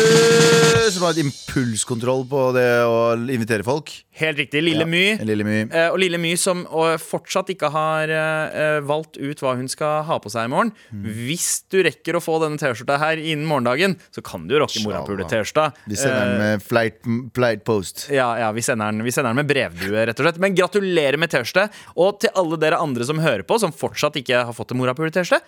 [0.91, 3.93] som har et impulskontroll på det å invitere folk.
[4.19, 4.59] Helt riktig.
[4.65, 5.03] Lille My.
[5.13, 5.55] Ja, Lille My.
[5.71, 6.65] Eh, og Lille My som
[6.99, 10.73] fortsatt ikke har eh, valgt ut hva hun skal ha på seg i morgen.
[10.91, 11.05] Mm.
[11.29, 15.69] Hvis du rekker å få denne T-skjorta her innen morgendagen, så kan du rocke morapule-T-skjorta.
[15.87, 17.01] Vi sender den Eh, med flight,
[17.39, 18.09] flight post.
[18.11, 20.43] ja, ja vi, sender den, vi sender den med brevdue, rett og slett.
[20.43, 21.69] Men gratulerer med T-skjorte.
[21.95, 25.39] Og til alle dere andre som hører på, som fortsatt ikke har fått en morapule-T-skjorte,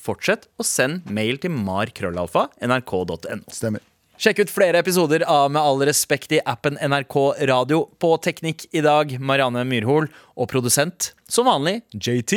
[0.00, 3.42] fortsett å sende mail til markrøllalfa nrk.no.
[3.52, 3.84] Stemmer.
[4.20, 7.16] Sjekk ut flere episoder av Med all respekt i appen NRK
[7.48, 7.86] Radio.
[7.96, 10.10] På teknikk i dag, Marianne Myrhol.
[10.36, 12.36] Og produsent, som vanlig, JT.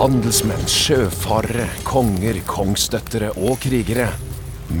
[0.00, 4.08] Handelsmenn, sjøfarere, konger, kongsdøttere og krigere.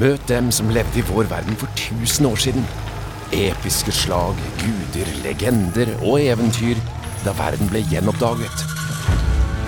[0.00, 2.68] Møt dem som levde i vår verden for 1000 år siden.
[3.36, 6.80] Episke slag, guder, legender og eventyr
[7.26, 8.79] da verden ble gjenoppdaget.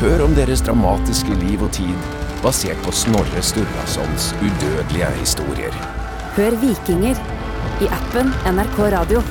[0.02, 2.06] Hør om deres dramatiske liv og tid,
[2.42, 5.76] basert på Snorre Sturlasons udødelige historier.
[6.34, 7.20] Hør Vikinger
[7.78, 9.22] i appen NRK Radio.